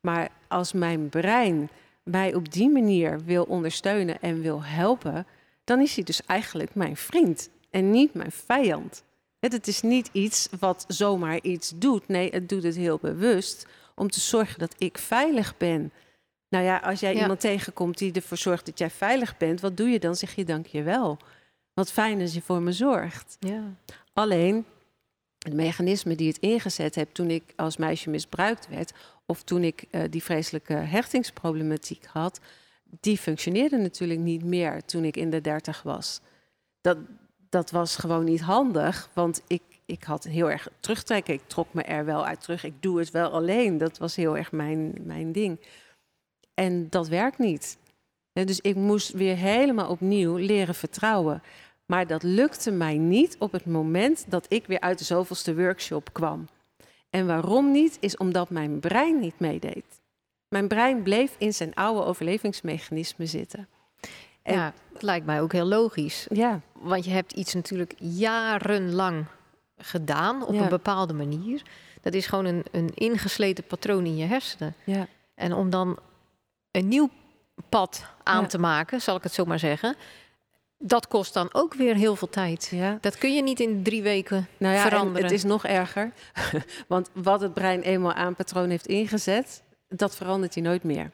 Maar 0.00 0.28
als 0.48 0.72
mijn 0.72 1.08
brein 1.08 1.70
mij 2.02 2.34
op 2.34 2.52
die 2.52 2.70
manier 2.70 3.24
wil 3.24 3.44
ondersteunen 3.44 4.20
en 4.20 4.40
wil 4.40 4.62
helpen, 4.62 5.26
dan 5.66 5.80
is 5.80 5.94
hij 5.94 6.04
dus 6.04 6.22
eigenlijk 6.26 6.74
mijn 6.74 6.96
vriend 6.96 7.50
en 7.70 7.90
niet 7.90 8.14
mijn 8.14 8.32
vijand. 8.32 9.04
Het 9.38 9.66
is 9.66 9.82
niet 9.82 10.08
iets 10.12 10.48
wat 10.58 10.84
zomaar 10.88 11.40
iets 11.42 11.72
doet. 11.76 12.08
Nee, 12.08 12.30
het 12.30 12.48
doet 12.48 12.62
het 12.62 12.76
heel 12.76 12.98
bewust 12.98 13.66
om 13.94 14.10
te 14.10 14.20
zorgen 14.20 14.58
dat 14.58 14.74
ik 14.78 14.98
veilig 14.98 15.56
ben. 15.56 15.92
Nou 16.48 16.64
ja, 16.64 16.76
als 16.76 17.00
jij 17.00 17.14
iemand 17.14 17.40
tegenkomt 17.40 17.98
die 17.98 18.12
ervoor 18.12 18.36
zorgt 18.36 18.66
dat 18.66 18.78
jij 18.78 18.90
veilig 18.90 19.36
bent, 19.36 19.60
wat 19.60 19.76
doe 19.76 19.88
je 19.88 19.98
dan? 19.98 20.16
Zeg 20.16 20.34
je 20.34 20.44
dank 20.44 20.66
je 20.66 20.82
wel. 20.82 21.18
Wat 21.74 21.92
fijn 21.92 22.18
dat 22.18 22.34
je 22.34 22.42
voor 22.42 22.62
me 22.62 22.72
zorgt. 22.72 23.36
Ja. 23.40 23.62
Alleen, 24.12 24.64
het 25.38 25.54
mechanisme 25.54 26.14
die 26.14 26.28
het 26.28 26.38
ingezet 26.38 26.94
heb 26.94 27.08
toen 27.12 27.30
ik 27.30 27.52
als 27.56 27.76
meisje 27.76 28.10
misbruikt 28.10 28.68
werd, 28.68 28.92
of 29.26 29.42
toen 29.42 29.62
ik 29.62 29.84
uh, 29.90 30.02
die 30.10 30.22
vreselijke 30.22 30.74
hechtingsproblematiek 30.74 32.04
had, 32.04 32.40
die 33.00 33.18
functioneerde 33.18 33.76
natuurlijk 33.76 34.20
niet 34.20 34.44
meer 34.44 34.84
toen 34.84 35.04
ik 35.04 35.16
in 35.16 35.30
de 35.30 35.40
dertig 35.40 35.82
was. 35.82 36.20
Dat, 36.80 36.98
dat 37.48 37.70
was 37.70 37.96
gewoon 37.96 38.24
niet 38.24 38.40
handig, 38.40 39.10
want 39.12 39.42
ik, 39.46 39.62
ik 39.86 40.04
had 40.04 40.24
heel 40.24 40.50
erg 40.50 40.68
terugtrekken. 40.80 41.34
Ik 41.34 41.46
trok 41.46 41.74
me 41.74 41.82
er 41.82 42.04
wel 42.04 42.26
uit 42.26 42.40
terug. 42.40 42.64
Ik 42.64 42.82
doe 42.82 42.98
het 42.98 43.10
wel 43.10 43.30
alleen. 43.30 43.78
Dat 43.78 43.98
was 43.98 44.16
heel 44.16 44.36
erg 44.36 44.52
mijn, 44.52 44.94
mijn 45.02 45.32
ding. 45.32 45.60
En 46.54 46.88
dat 46.90 47.08
werkt 47.08 47.38
niet. 47.38 47.78
dus 48.32 48.60
ik 48.60 48.74
moest 48.74 49.10
weer 49.10 49.36
helemaal 49.36 49.90
opnieuw 49.90 50.36
leren 50.36 50.74
vertrouwen. 50.74 51.42
Maar 51.86 52.06
dat 52.06 52.22
lukte 52.22 52.70
mij 52.70 52.96
niet 52.96 53.36
op 53.38 53.52
het 53.52 53.66
moment 53.66 54.24
dat 54.28 54.46
ik 54.48 54.66
weer 54.66 54.80
uit 54.80 54.98
de 54.98 55.04
zoveelste 55.04 55.54
workshop 55.54 56.12
kwam. 56.12 56.48
En 57.10 57.26
waarom 57.26 57.72
niet, 57.72 57.96
is 58.00 58.16
omdat 58.16 58.50
mijn 58.50 58.80
brein 58.80 59.20
niet 59.20 59.40
meedeed. 59.40 59.84
Mijn 60.56 60.68
brein 60.68 61.02
bleef 61.02 61.34
in 61.38 61.54
zijn 61.54 61.74
oude 61.74 62.04
overlevingsmechanisme 62.04 63.26
zitten. 63.26 63.68
En 64.42 64.54
ja, 64.54 64.72
dat 64.92 65.02
lijkt 65.02 65.26
mij 65.26 65.40
ook 65.40 65.52
heel 65.52 65.64
logisch. 65.66 66.26
Ja. 66.32 66.60
Want 66.72 67.04
je 67.04 67.10
hebt 67.10 67.32
iets 67.32 67.54
natuurlijk 67.54 67.94
jarenlang 67.98 69.24
gedaan 69.78 70.46
op 70.46 70.54
een 70.54 70.68
bepaalde 70.68 71.12
manier. 71.12 71.62
Dat 72.00 72.14
is 72.14 72.26
gewoon 72.26 72.44
een, 72.44 72.64
een 72.70 72.90
ingesleten 72.94 73.64
patroon 73.64 74.06
in 74.06 74.16
je 74.16 74.24
hersenen. 74.24 74.74
Ja. 74.84 75.06
En 75.34 75.52
om 75.52 75.70
dan 75.70 75.98
een 76.70 76.88
nieuw 76.88 77.10
pad 77.68 78.04
aan 78.22 78.46
te 78.46 78.58
maken, 78.58 79.00
zal 79.00 79.16
ik 79.16 79.22
het 79.22 79.32
zo 79.32 79.44
maar 79.44 79.58
zeggen. 79.58 79.96
Dat 80.78 81.08
kost 81.08 81.34
dan 81.34 81.48
ook 81.52 81.74
weer 81.74 81.94
heel 81.94 82.16
veel 82.16 82.28
tijd. 82.28 82.68
Ja. 82.70 82.98
Dat 83.00 83.18
kun 83.18 83.34
je 83.34 83.42
niet 83.42 83.60
in 83.60 83.82
drie 83.82 84.02
weken 84.02 84.48
nou 84.56 84.74
ja, 84.74 84.82
veranderen. 84.82 85.22
Het 85.22 85.32
is 85.32 85.44
nog 85.44 85.64
erger. 85.64 86.12
Want 86.88 87.10
wat 87.12 87.40
het 87.40 87.54
brein 87.54 87.80
eenmaal 87.80 88.12
aan 88.12 88.34
patroon 88.34 88.70
heeft 88.70 88.86
ingezet, 88.86 89.64
dat 89.88 90.16
verandert 90.16 90.54
hij 90.54 90.62
nooit 90.62 90.82
meer. 90.82 91.10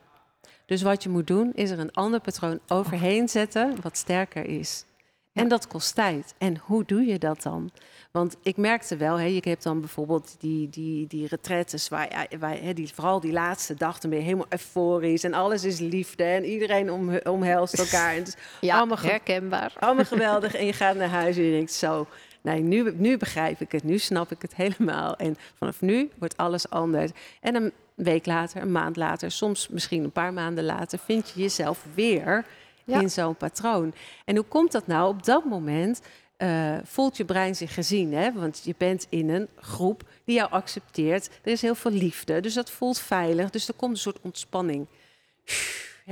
Dus 0.67 0.83
wat 0.83 1.03
je 1.03 1.09
moet 1.09 1.27
doen, 1.27 1.53
is 1.55 1.71
er 1.71 1.79
een 1.79 1.93
ander 1.93 2.21
patroon 2.21 2.61
overheen 2.67 3.29
zetten 3.29 3.77
wat 3.83 3.97
sterker 3.97 4.45
is. 4.45 4.85
En 5.33 5.49
dat 5.49 5.67
kost 5.67 5.95
tijd. 5.95 6.35
En 6.39 6.57
hoe 6.57 6.85
doe 6.85 7.05
je 7.05 7.19
dat 7.19 7.43
dan? 7.43 7.71
Want 8.11 8.37
ik 8.43 8.57
merkte 8.57 8.97
wel, 8.97 9.19
hè, 9.19 9.25
je 9.25 9.41
hebt 9.45 9.63
dan 9.63 9.81
bijvoorbeeld 9.81 10.37
die, 10.39 10.69
die, 10.69 11.07
die 11.07 11.27
retretes, 11.27 11.89
waar, 11.89 12.29
waar 12.39 12.61
hè, 12.61 12.73
die, 12.73 12.95
vooral 12.95 13.21
die 13.21 13.33
laatste 13.33 13.75
dag, 13.75 13.99
dan 13.99 14.11
ben 14.11 14.19
je 14.19 14.25
helemaal 14.25 14.47
euforisch 14.49 15.25
en 15.25 15.35
alles 15.35 15.65
is 15.65 15.79
liefde 15.79 16.25
en 16.25 16.45
iedereen 16.45 16.91
om, 16.91 17.19
omhelst 17.25 17.79
elkaar. 17.79 18.15
En 18.15 18.25
ja, 18.61 18.77
allemaal 18.77 18.99
herkenbaar. 18.99 19.73
Allemaal 19.81 20.05
geweldig. 20.15 20.55
En 20.55 20.67
je 20.67 20.73
gaat 20.73 20.97
naar 20.97 21.09
huis 21.09 21.37
en 21.37 21.43
je 21.43 21.53
denkt 21.53 21.73
zo, 21.73 22.07
nee, 22.41 22.61
nu, 22.61 22.93
nu 22.97 23.17
begrijp 23.17 23.61
ik 23.61 23.73
het, 23.73 23.85
nu 23.85 23.99
snap 23.99 24.31
ik 24.31 24.43
het 24.43 24.55
helemaal. 24.55 25.17
En 25.17 25.37
vanaf 25.55 25.81
nu 25.81 26.11
wordt 26.19 26.37
alles 26.37 26.71
anders. 26.71 27.11
En 27.41 27.73
een 27.97 28.05
week 28.05 28.27
later, 28.27 28.63
een 28.63 28.73
maand 28.73 28.97
later, 28.97 29.31
soms 29.31 29.69
misschien 29.69 30.05
een 30.05 30.13
paar 30.13 30.33
maanden 30.33 30.65
later, 30.65 30.99
vind 30.99 31.31
je 31.35 31.41
jezelf 31.41 31.87
weer 31.95 32.45
in 32.87 33.11
zo'n 33.11 33.37
patroon. 33.37 33.95
En 34.25 34.37
hoe 34.37 34.45
komt 34.45 34.73
dat 34.73 34.87
nou? 34.87 35.09
Op 35.09 35.25
dat 35.25 35.45
moment 35.45 36.01
uh, 36.39 36.77
voelt 36.85 37.17
je 37.17 37.25
brein 37.25 37.57
zich 37.57 37.75
gezien, 37.75 38.13
hè? 38.15 38.33
want 38.33 38.61
je 38.65 38.75
bent 38.79 39.07
in 39.09 39.29
een 39.29 39.49
groep 39.57 40.03
die 40.25 40.35
jou 40.35 40.51
accepteert. 40.51 41.31
Er 41.43 41.53
is 41.53 41.63
heel 41.63 41.75
veel 41.75 41.91
liefde, 41.91 42.41
dus 42.41 42.55
dat 42.55 42.71
voelt 42.71 42.99
veilig. 42.99 43.51
Dus 43.51 43.69
er 43.69 43.75
komt 43.75 43.93
een 43.93 43.99
soort 43.99 44.21
ontspanning. 44.21 44.87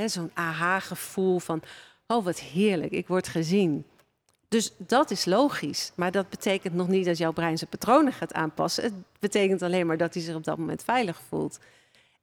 Zo'n 0.06 0.30
aha-gevoel 0.34 1.38
van, 1.38 1.62
oh 2.06 2.24
wat 2.24 2.40
heerlijk, 2.40 2.92
ik 2.92 3.06
word 3.06 3.28
gezien. 3.28 3.84
Dus 4.50 4.72
dat 4.76 5.10
is 5.10 5.24
logisch. 5.24 5.92
Maar 5.94 6.10
dat 6.10 6.28
betekent 6.28 6.74
nog 6.74 6.88
niet 6.88 7.04
dat 7.04 7.18
jouw 7.18 7.32
brein 7.32 7.58
zijn 7.58 7.70
patronen 7.70 8.12
gaat 8.12 8.32
aanpassen. 8.32 8.84
Het 8.84 8.92
betekent 9.18 9.62
alleen 9.62 9.86
maar 9.86 9.96
dat 9.96 10.14
hij 10.14 10.22
zich 10.22 10.34
op 10.34 10.44
dat 10.44 10.58
moment 10.58 10.84
veilig 10.84 11.20
voelt. 11.28 11.58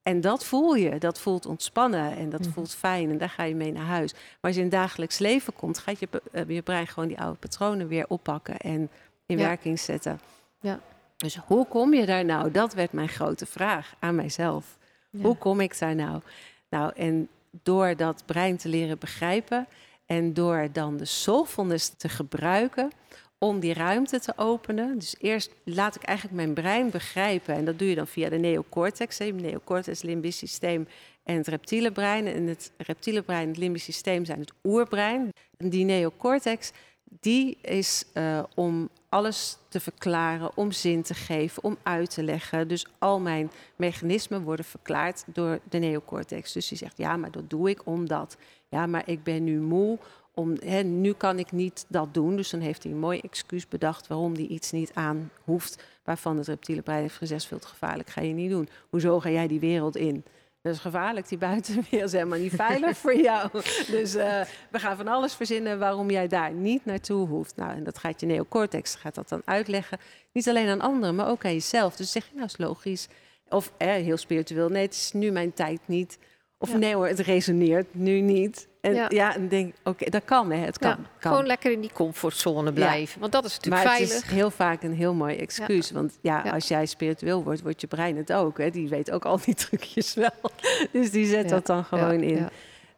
En 0.04 0.22
dat 0.22 0.46
voel 0.46 0.76
je. 0.76 0.98
Dat 0.98 1.20
voelt 1.20 1.46
ontspannen 1.46 2.18
en 2.18 2.30
dat 2.30 2.42
mhm. 2.42 2.50
voelt 2.50 2.74
fijn. 2.74 3.10
En 3.10 3.18
daar 3.18 3.30
ga 3.30 3.44
je 3.44 3.56
mee 3.56 3.72
naar 3.72 3.86
huis. 3.86 4.14
Maar 4.14 4.22
als 4.42 4.54
je 4.54 4.58
in 4.58 4.68
het 4.68 4.76
dagelijks 4.76 5.18
leven 5.18 5.54
komt, 5.54 5.78
gaat 5.78 6.00
je, 6.00 6.08
uh, 6.32 6.42
je 6.48 6.62
brein 6.62 6.88
gewoon 6.88 7.08
die 7.08 7.20
oude 7.20 7.38
patronen 7.38 7.88
weer 7.88 8.06
oppakken 8.08 8.58
en 8.58 8.90
in 9.26 9.38
werking 9.38 9.80
zetten. 9.80 10.20
Ja. 10.60 10.80
Dus 11.18 11.36
hoe 11.36 11.68
kom 11.68 11.94
je 11.94 12.06
daar 12.06 12.26
nou? 12.26 12.52
Dat 12.52 12.74
werd 12.74 12.92
mijn 12.92 13.10
grote 13.10 13.46
vraag 13.46 13.96
aan 14.00 14.16
mijzelf. 14.16 14.78
Hoe 15.22 15.38
kom 15.38 15.60
ik 15.60 15.80
daar 15.80 15.96
nou? 15.96 16.22
Nou, 16.70 16.92
en 16.96 17.30
door 17.52 17.96
dat 17.96 18.24
brein 18.26 18.58
te 18.58 18.70
leren 18.70 18.98
begrijpen 18.98 19.68
en 20.08 20.34
door 20.34 20.68
dan 20.72 20.98
de 20.98 21.06
soulfulness 21.06 21.90
te 21.98 22.10
gebruiken 22.10 22.92
om 23.38 23.60
die 23.60 23.74
ruimte 23.74 24.20
te 24.20 24.34
openen. 24.36 25.00
Dus 25.00 25.16
eerst 25.20 25.52
laat 25.64 25.96
ik 25.96 26.04
eigenlijk 26.04 26.38
mijn 26.38 26.54
brein 26.54 26.90
begrijpen. 26.90 27.56
En 27.56 27.66
dat 27.66 27.80
doe 27.80 27.90
je 27.90 27.96
dan 27.96 28.08
via 28.08 28.30
de 28.30 28.38
neocortex. 28.38 29.18
Het 29.18 29.42
neocortex, 29.42 30.02
limbisch 30.02 30.38
systeem 30.38 30.88
en 31.24 31.36
het 31.36 31.48
reptiele 31.48 31.92
brein. 31.92 32.28
En 32.28 32.48
het 32.48 32.72
reptiele 32.78 33.22
brein 33.22 33.42
en 33.42 33.48
het 33.48 33.58
limbisch 33.58 33.84
systeem 33.84 34.26
zijn 34.26 34.40
het 34.40 34.54
oerbrein. 34.64 35.30
En 35.58 35.70
die 35.70 35.86
neocortex, 35.86 36.72
die 37.04 37.58
is 37.62 38.06
uh, 38.14 38.44
om 38.56 38.90
alles 39.10 39.58
te 39.68 39.80
verklaren, 39.80 40.52
om 40.56 40.72
zin 40.72 41.02
te 41.02 41.14
geven, 41.14 41.64
om 41.64 41.78
uit 41.84 42.10
te 42.10 42.24
leggen. 42.24 42.68
Dus 42.68 42.86
al 43.00 43.20
mijn 43.20 43.52
mechanismen 43.76 44.44
worden 44.44 44.66
verklaard 44.66 45.24
door 45.26 45.60
de 45.70 45.78
neocortex. 45.78 46.54
Dus 46.54 46.68
die 46.68 46.78
zegt, 46.78 46.98
ja, 46.98 47.18
maar 47.18 47.32
dat 47.32 47.50
doe 47.50 47.70
ik 47.70 47.86
omdat. 47.86 48.38
Ja, 48.70 48.86
maar 48.86 49.04
ik 49.06 49.24
ben 49.24 49.44
nu 49.44 49.60
moe. 49.60 49.98
Om, 50.34 50.58
hè, 50.60 50.84
nu 50.84 51.14
kan 51.14 51.40
ik 51.40 51.52
niet 51.52 51.86
dat 51.88 52.14
doen. 52.14 52.36
Dus 52.36 52.50
dan 52.50 52.60
heeft 52.60 52.84
hij 52.84 52.92
een 52.92 53.00
mooi 53.00 53.20
excuus 53.20 53.68
bedacht 53.68 54.08
waarom 54.08 54.34
hij 54.34 54.46
iets 54.46 54.72
niet 54.72 54.92
aan 54.94 55.32
hoeft. 55.44 55.84
Waarvan 56.04 56.38
het 56.38 56.48
reptiele 56.48 56.82
brein 56.82 57.02
heeft 57.02 57.18
gezegd, 57.18 57.46
veel 57.46 57.60
te 57.60 57.68
gevaarlijk, 57.68 58.10
ga 58.10 58.22
je 58.22 58.34
niet 58.34 58.50
doen. 58.50 58.70
Hoezo 58.90 59.20
ga 59.20 59.30
jij 59.30 59.48
die 59.48 59.60
wereld 59.60 59.96
in? 59.96 60.24
Dat 60.68 60.76
is 60.76 60.82
gevaarlijk, 60.82 61.28
die 61.28 61.38
buitenwereld 61.38 62.04
is 62.04 62.12
helemaal 62.12 62.40
niet 62.40 62.56
veilig 62.56 62.98
voor 62.98 63.16
jou. 63.16 63.50
Dus 63.88 64.16
uh, 64.16 64.42
we 64.72 64.80
gaan 64.80 64.98
van 64.98 65.08
alles 65.08 65.34
verzinnen 65.34 65.80
waarom 65.80 66.10
jij 66.10 66.28
daar 66.28 66.52
niet 66.52 66.86
naartoe 66.86 67.28
hoeft. 67.28 67.56
Nou, 67.56 67.72
en 67.72 67.84
dat 67.84 67.98
gaat 67.98 68.20
je 68.20 68.26
neocortex 68.26 68.96
gaat 68.96 69.16
dat 69.16 69.30
dan 69.30 69.42
uitleggen. 69.46 69.98
Niet 70.32 70.50
alleen 70.50 70.68
aan 70.68 70.82
anderen, 70.82 71.16
maar 71.16 71.30
ook 71.30 71.46
aan 71.46 71.54
jezelf. 71.54 71.96
Dus 71.96 72.12
zeg 72.12 72.26
je, 72.26 72.36
nou 72.36 72.46
is 72.46 72.58
logisch. 72.58 73.08
Of 73.50 73.74
eh, 73.78 73.88
heel 73.88 74.18
spiritueel, 74.18 74.70
nee, 74.70 74.82
het 74.82 74.94
is 74.94 75.12
nu 75.12 75.32
mijn 75.32 75.54
tijd 75.54 75.80
niet. 75.86 76.18
Of 76.58 76.78
nee 76.78 76.96
hoor, 76.96 77.08
het 77.08 77.20
resoneert 77.20 77.96
nu 77.96 78.22
niet. 78.22 78.68
En 78.88 78.96
ja, 78.96 79.06
ja 79.10 79.36
en 79.36 79.48
denk, 79.48 79.76
oké, 79.84 80.10
dat 80.10 80.26
kan, 80.26 80.52
hè? 80.52 80.58
Het 80.58 80.78
kan, 80.78 80.90
ja, 80.90 80.96
kan, 81.20 81.32
Gewoon 81.32 81.46
lekker 81.46 81.72
in 81.72 81.82
die 81.82 81.92
comfortzone 81.94 82.74
blijven, 82.74 83.20
want 83.20 83.32
dat 83.32 83.46
is 83.46 83.56
natuurlijk 83.56 83.84
maar 83.84 83.94
veilig. 83.94 84.16
het 84.16 84.24
is 84.24 84.32
heel 84.32 84.52
vaak 84.52 84.84
een 84.84 84.94
heel 84.94 85.14
mooi 85.14 85.36
excuus. 85.36 85.92
Want 85.92 86.18
ja, 86.22 86.42
als 86.42 86.68
jij 86.68 86.86
spiritueel 86.86 87.44
wordt, 87.44 87.62
wordt 87.62 87.82
je 87.82 87.88
brein 87.88 88.18
het 88.18 88.34
ook. 88.34 88.58
Hè? 88.58 88.70
Die 88.70 88.90
weet 88.90 89.12
ook 89.12 89.26
al 89.26 89.40
die 89.46 89.54
trucjes 89.66 90.14
wel. 90.14 90.52
dus 90.92 91.12
die 91.12 91.26
zet 91.26 91.50
dat 91.50 91.66
dan 91.66 91.84
gewoon 91.84 92.22
in. 92.22 92.50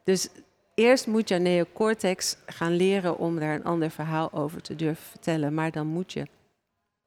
Dus 0.03 0.29
eerst 0.75 1.07
moet 1.07 1.29
je 1.29 1.35
neocortex 1.35 2.37
gaan 2.45 2.75
leren 2.75 3.17
om 3.17 3.39
daar 3.39 3.55
een 3.55 3.63
ander 3.63 3.89
verhaal 3.89 4.33
over 4.33 4.61
te 4.61 4.75
durven 4.75 5.05
vertellen. 5.05 5.53
Maar 5.53 5.71
dan 5.71 5.87
moet 5.87 6.13
je 6.13 6.25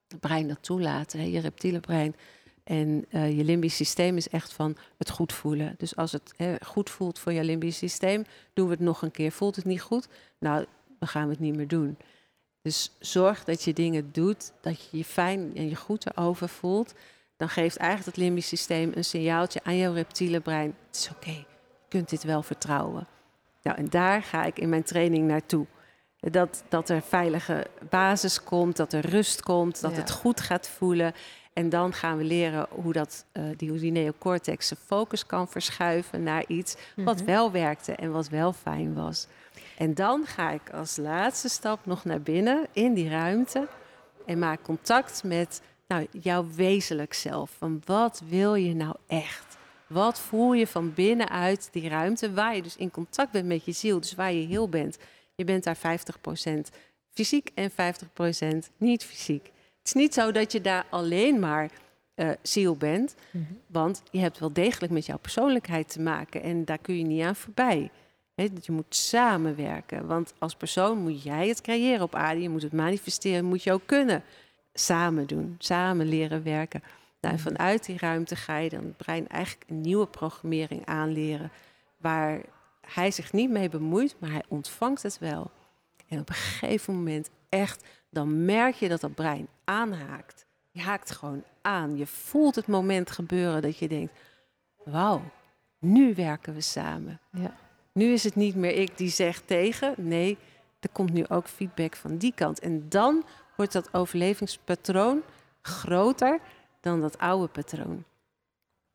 het 0.09 0.21
brein 0.21 0.49
dat 0.49 0.59
toelaten, 0.61 1.19
hè? 1.19 1.25
je 1.25 1.41
reptiele 1.41 1.81
brein 1.81 2.15
en 2.65 3.05
uh, 3.11 3.37
je 3.37 3.45
limbisch 3.45 3.77
systeem 3.77 4.17
is 4.17 4.29
echt 4.29 4.53
van 4.53 4.77
het 4.97 5.11
goed 5.11 5.33
voelen. 5.33 5.75
Dus 5.79 5.97
als 5.97 6.13
het 6.13 6.35
goed 6.65 6.91
voelt 6.91 7.19
voor 7.19 7.33
je 7.33 7.45
limbisch 7.45 7.79
systeem, 7.79 8.25
doen 8.53 8.67
we 8.67 8.73
het 8.73 8.81
nog 8.81 9.03
een 9.03 9.11
keer. 9.11 9.33
Voelt 9.33 9.57
het 9.57 9.65
niet 9.65 9.81
goed? 9.83 10.09
Nou, 10.39 10.67
dan 10.99 11.09
gaan 11.09 11.25
we 11.25 11.31
het 11.31 11.41
niet 11.41 11.57
meer 11.57 11.69
doen. 11.69 11.97
Dus 12.63 12.93
zorg 12.99 13.45
dat 13.45 13.63
je 13.63 13.73
dingen 13.73 14.13
doet, 14.13 14.53
dat 14.61 14.89
je 14.91 14.97
je 14.97 15.05
fijn 15.05 15.57
en 15.57 15.69
je 15.69 15.77
goed 15.77 16.07
erover 16.07 16.49
voelt. 16.49 16.95
Dan 17.37 17.49
geeft 17.49 17.77
eigenlijk 17.77 18.17
het 18.17 18.25
limbisch 18.25 18.49
systeem 18.49 18.93
een 18.95 19.05
signaaltje 19.05 19.61
aan 19.63 19.77
jouw 19.77 19.93
reptiele 19.93 20.41
brein. 20.41 20.75
Het 20.87 20.97
is 20.97 21.11
oké, 21.11 21.31
je 21.31 21.45
kunt 21.89 22.11
dit 22.11 22.23
wel 22.23 22.43
vertrouwen. 22.43 23.07
Nou, 23.63 23.77
en 23.77 23.89
daar 23.89 24.23
ga 24.23 24.45
ik 24.45 24.59
in 24.59 24.69
mijn 24.69 24.83
training 24.83 25.27
naartoe. 25.27 25.67
Dat, 26.21 26.65
dat 26.69 26.89
er 26.89 27.03
veilige 27.03 27.67
basis 27.89 28.45
komt, 28.45 28.77
dat 28.77 28.93
er 28.93 29.07
rust 29.07 29.43
komt, 29.43 29.81
dat 29.81 29.97
het 29.97 30.11
goed 30.11 30.41
gaat 30.41 30.69
voelen. 30.69 31.13
En 31.53 31.69
dan 31.69 31.93
gaan 31.93 32.17
we 32.17 32.25
leren 32.25 32.67
hoe, 32.71 32.93
dat, 32.93 33.25
uh, 33.33 33.45
die, 33.57 33.73
die 33.73 33.93
neocortex 33.93 34.67
zijn 34.67 34.81
focus 34.87 35.27
kan 35.27 35.49
verschuiven 35.49 36.23
naar 36.23 36.45
iets 36.47 36.77
wat 36.97 37.17
mhm. 37.17 37.25
wel 37.25 37.51
werkte 37.51 37.93
en 37.93 38.13
wat 38.13 38.29
wel 38.29 38.53
fijn 38.53 38.95
was. 38.95 39.27
En 39.79 39.95
dan 39.95 40.27
ga 40.27 40.51
ik 40.51 40.71
als 40.71 40.97
laatste 40.97 41.49
stap 41.49 41.87
nog 41.87 42.05
naar 42.05 42.21
binnen 42.21 42.67
in 42.73 42.95
die 42.95 43.09
ruimte 43.09 43.69
en 44.27 44.39
maak 44.39 44.63
contact 44.63 45.25
met 45.25 45.63
nou, 45.87 46.07
jouw 46.11 46.47
wezenlijk 46.55 47.15
zelf. 47.15 47.51
Van 47.59 47.83
wat 47.85 48.23
wil 48.29 48.55
je 48.55 48.75
nou 48.75 48.95
echt? 49.07 49.57
Wat 49.87 50.21
voel 50.21 50.53
je 50.53 50.67
van 50.67 50.95
binnenuit 50.95 51.69
die 51.73 51.89
ruimte 51.89 52.33
waar 52.33 52.57
je 52.57 52.63
dus 52.63 52.77
in 52.77 52.91
contact 52.91 53.31
bent 53.31 53.47
met 53.47 53.65
je 53.65 53.73
ziel, 53.73 54.01
dus 54.01 54.15
waar 54.15 54.33
je 54.33 54.47
heel 54.47 54.69
bent? 54.69 54.99
Je 55.35 55.45
bent 55.45 55.65
daar 55.65 55.77
50% 55.77 55.81
fysiek 57.11 57.51
en 57.55 57.71
50% 57.71 57.75
niet 58.77 59.05
fysiek. 59.05 59.51
Het 59.83 59.95
is 59.95 60.01
niet 60.01 60.15
zo 60.15 60.33
dat 60.33 60.53
je 60.53 60.61
daar 60.61 60.87
alleen 60.91 61.39
maar 61.39 61.71
uh, 62.15 62.31
ziel 62.43 62.77
bent, 62.77 63.15
mhm. 63.31 63.45
want 63.67 64.03
je 64.11 64.19
hebt 64.19 64.39
wel 64.39 64.53
degelijk 64.53 64.93
met 64.93 65.07
jouw 65.07 65.19
persoonlijkheid 65.19 65.89
te 65.89 66.01
maken 66.01 66.43
en 66.43 66.65
daar 66.65 66.79
kun 66.79 66.99
je 66.99 67.05
niet 67.05 67.23
aan 67.23 67.37
voorbij. 67.37 67.91
He, 68.35 68.49
je 68.61 68.73
moet 68.73 68.97
samenwerken, 68.97 70.07
want 70.07 70.35
als 70.39 70.55
persoon 70.55 70.99
moet 70.99 71.23
jij 71.23 71.49
het 71.49 71.61
creëren 71.61 72.03
op 72.03 72.15
aarde, 72.15 72.43
je 72.43 72.49
moet 72.49 72.63
het 72.63 72.73
manifesteren, 72.73 73.45
moet 73.45 73.63
je 73.63 73.73
ook 73.73 73.87
kunnen. 73.87 74.23
Samen 74.75 75.27
doen, 75.27 75.55
samen 75.59 76.07
leren 76.07 76.43
werken. 76.43 76.83
Nou, 77.21 77.35
mhm. 77.35 77.43
vanuit 77.43 77.87
die 77.87 77.99
ruimte 77.99 78.37
ga 78.37 78.57
je 78.57 78.69
dan 78.69 78.85
het 78.85 78.97
brein 78.97 79.29
eigenlijk 79.29 79.71
een 79.71 79.81
nieuwe 79.81 80.07
programmering 80.07 80.87
aanleren, 80.87 81.51
waar 81.97 82.41
hij 82.81 83.11
zich 83.11 83.33
niet 83.33 83.51
mee 83.51 83.69
bemoeit, 83.69 84.17
maar 84.19 84.31
hij 84.31 84.45
ontvangt 84.49 85.03
het 85.03 85.19
wel. 85.19 85.51
En 86.09 86.21
op 86.21 86.29
een 86.29 86.35
gegeven 86.35 86.95
moment 86.95 87.31
echt 87.49 87.85
dan 88.11 88.45
merk 88.45 88.75
je 88.75 88.89
dat 88.89 89.01
dat 89.01 89.15
brein 89.15 89.49
aanhaakt. 89.65 90.47
Je 90.71 90.81
haakt 90.81 91.11
gewoon 91.11 91.45
aan. 91.63 91.97
Je 91.97 92.07
voelt 92.07 92.55
het 92.55 92.67
moment 92.67 93.11
gebeuren 93.11 93.63
dat 93.63 93.79
je 93.79 93.89
denkt: 93.89 94.13
wauw, 94.85 95.23
nu 95.79 96.15
werken 96.15 96.55
we 96.55 96.61
samen. 96.61 97.21
Ja. 97.31 97.55
Nu 97.93 98.13
is 98.13 98.25
het 98.25 98.35
niet 98.35 98.55
meer 98.55 98.75
ik 98.75 98.99
die 98.99 99.11
zegt 99.11 99.47
tegen. 99.47 99.95
Nee, 99.97 100.39
er 100.81 100.89
komt 100.93 101.13
nu 101.13 101.25
ook 101.29 101.47
feedback 101.47 101.97
van 101.97 102.17
die 102.17 102.33
kant. 102.35 102.59
En 102.61 102.89
dan 102.89 103.25
wordt 103.57 103.73
dat 103.73 103.95
overlevingspatroon 103.95 105.23
groter 105.63 106.41
dan 106.81 107.01
dat 107.01 107.19
oude 107.19 107.47
patroon. 107.47 108.05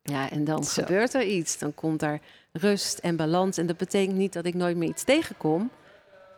Ja, 0.02 0.30
en 0.30 0.44
dan 0.44 0.66
gebeurt 0.66 1.14
er 1.14 1.24
iets. 1.24 1.58
Dan 1.58 1.76
komt 1.76 2.02
er 2.02 2.22
rust 2.52 2.98
en 2.98 3.16
balans. 3.16 3.58
En 3.58 3.68
dat 3.68 3.78
betekent 3.78 4.18
niet 4.18 4.34
dat 4.34 4.46
ik 4.46 4.54
nooit 4.54 4.78
meer 4.78 4.90
iets 4.90 5.04
tegenkom 5.04 5.72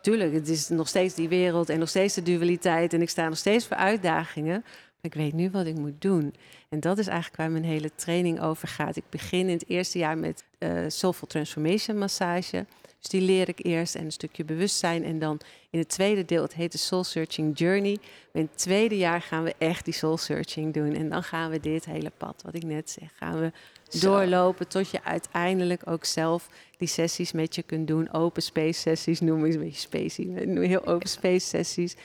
tuurlijk, 0.00 0.32
het 0.32 0.48
is 0.48 0.68
nog 0.68 0.88
steeds 0.88 1.14
die 1.14 1.28
wereld 1.28 1.68
en 1.68 1.78
nog 1.78 1.88
steeds 1.88 2.14
de 2.14 2.22
dualiteit. 2.22 2.92
En 2.92 3.02
ik 3.02 3.10
sta 3.10 3.28
nog 3.28 3.38
steeds 3.38 3.66
voor 3.66 3.76
uitdagingen. 3.76 4.60
Maar 5.00 5.12
ik 5.12 5.14
weet 5.14 5.32
nu 5.32 5.50
wat 5.50 5.66
ik 5.66 5.78
moet 5.78 6.00
doen. 6.00 6.34
En 6.68 6.80
dat 6.80 6.98
is 6.98 7.06
eigenlijk 7.06 7.36
waar 7.36 7.50
mijn 7.50 7.64
hele 7.64 7.90
training 7.94 8.40
over 8.40 8.68
gaat. 8.68 8.96
Ik 8.96 9.04
begin 9.10 9.48
in 9.48 9.54
het 9.54 9.68
eerste 9.68 9.98
jaar 9.98 10.18
met 10.18 10.44
uh, 10.58 10.84
Soulful 10.88 11.26
Transformation 11.26 11.98
Massage. 11.98 12.66
Dus 13.00 13.10
die 13.10 13.20
leer 13.20 13.48
ik 13.48 13.64
eerst 13.64 13.94
en 13.94 14.04
een 14.04 14.12
stukje 14.12 14.44
bewustzijn. 14.44 15.04
En 15.04 15.18
dan 15.18 15.40
in 15.70 15.78
het 15.78 15.88
tweede 15.88 16.24
deel, 16.24 16.42
het 16.42 16.54
heet 16.54 16.72
de 16.72 16.78
Soul 16.78 17.04
Searching 17.04 17.58
Journey. 17.58 17.98
In 18.32 18.42
het 18.42 18.58
tweede 18.58 18.96
jaar 18.96 19.22
gaan 19.22 19.44
we 19.44 19.54
echt 19.58 19.84
die 19.84 19.94
Soul 19.94 20.16
Searching 20.16 20.74
doen. 20.74 20.94
En 20.94 21.08
dan 21.08 21.22
gaan 21.22 21.50
we 21.50 21.60
dit 21.60 21.84
hele 21.84 22.12
pad, 22.16 22.42
wat 22.44 22.54
ik 22.54 22.62
net 22.62 22.90
zeg, 22.90 23.10
gaan 23.16 23.40
we 23.40 23.52
doorlopen 24.00 24.68
tot 24.68 24.90
je 24.90 25.04
uiteindelijk 25.04 25.82
ook 25.84 26.04
zelf 26.04 26.48
die 26.76 26.88
sessies 26.88 27.32
met 27.32 27.54
je 27.54 27.62
kunt 27.62 27.86
doen. 27.86 28.12
Open 28.12 28.42
space 28.42 28.80
sessies 28.80 29.20
noem 29.20 29.44
ik 29.44 29.54
een 29.54 29.60
beetje 29.60 29.80
spacey. 29.80 30.24
Heel 30.66 30.86
open 30.86 31.08
space 31.08 31.46
sessies. 31.46 31.96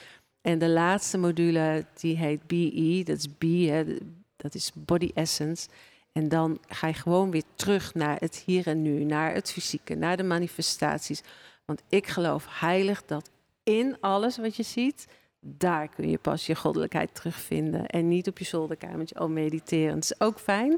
En 0.41 0.59
de 0.59 0.69
laatste 0.69 1.17
module, 1.17 1.85
die 1.99 2.17
heet 2.17 2.47
BE, 2.47 3.01
dat 3.03 3.17
is 3.17 3.27
B, 3.27 3.43
hè, 3.43 3.83
dat 4.35 4.55
is 4.55 4.71
Body 4.75 5.11
Essence. 5.13 5.67
En 6.15 6.29
dan 6.29 6.59
ga 6.67 6.87
je 6.87 6.93
gewoon 6.93 7.31
weer 7.31 7.43
terug 7.55 7.93
naar 7.93 8.19
het 8.19 8.43
hier 8.45 8.67
en 8.67 8.81
nu, 8.81 9.03
naar 9.03 9.33
het 9.33 9.51
fysieke, 9.51 9.95
naar 9.95 10.17
de 10.17 10.23
manifestaties. 10.23 11.23
Want 11.65 11.81
ik 11.89 12.07
geloof 12.07 12.45
heilig 12.49 13.05
dat 13.05 13.29
in 13.63 13.97
alles 13.99 14.37
wat 14.37 14.55
je 14.55 14.63
ziet, 14.63 15.07
daar 15.39 15.87
kun 15.87 16.09
je 16.09 16.17
pas 16.17 16.45
je 16.45 16.55
goddelijkheid 16.55 17.15
terugvinden. 17.15 17.85
En 17.85 18.07
niet 18.07 18.27
op 18.27 18.37
je 18.37 18.45
zolderkamertje 18.45 19.15
al 19.15 19.29
mediteren. 19.29 19.95
Het 19.95 20.03
is 20.03 20.19
ook 20.19 20.39
fijn. 20.39 20.77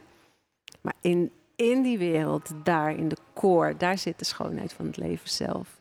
Maar 0.81 0.95
in, 1.01 1.31
in 1.55 1.81
die 1.81 1.97
wereld, 1.97 2.51
daar 2.63 2.95
in 2.95 3.07
de 3.07 3.17
core, 3.33 3.77
daar 3.77 3.97
zit 3.97 4.19
de 4.19 4.25
schoonheid 4.25 4.73
van 4.73 4.85
het 4.85 4.97
leven 4.97 5.29
zelf. 5.29 5.79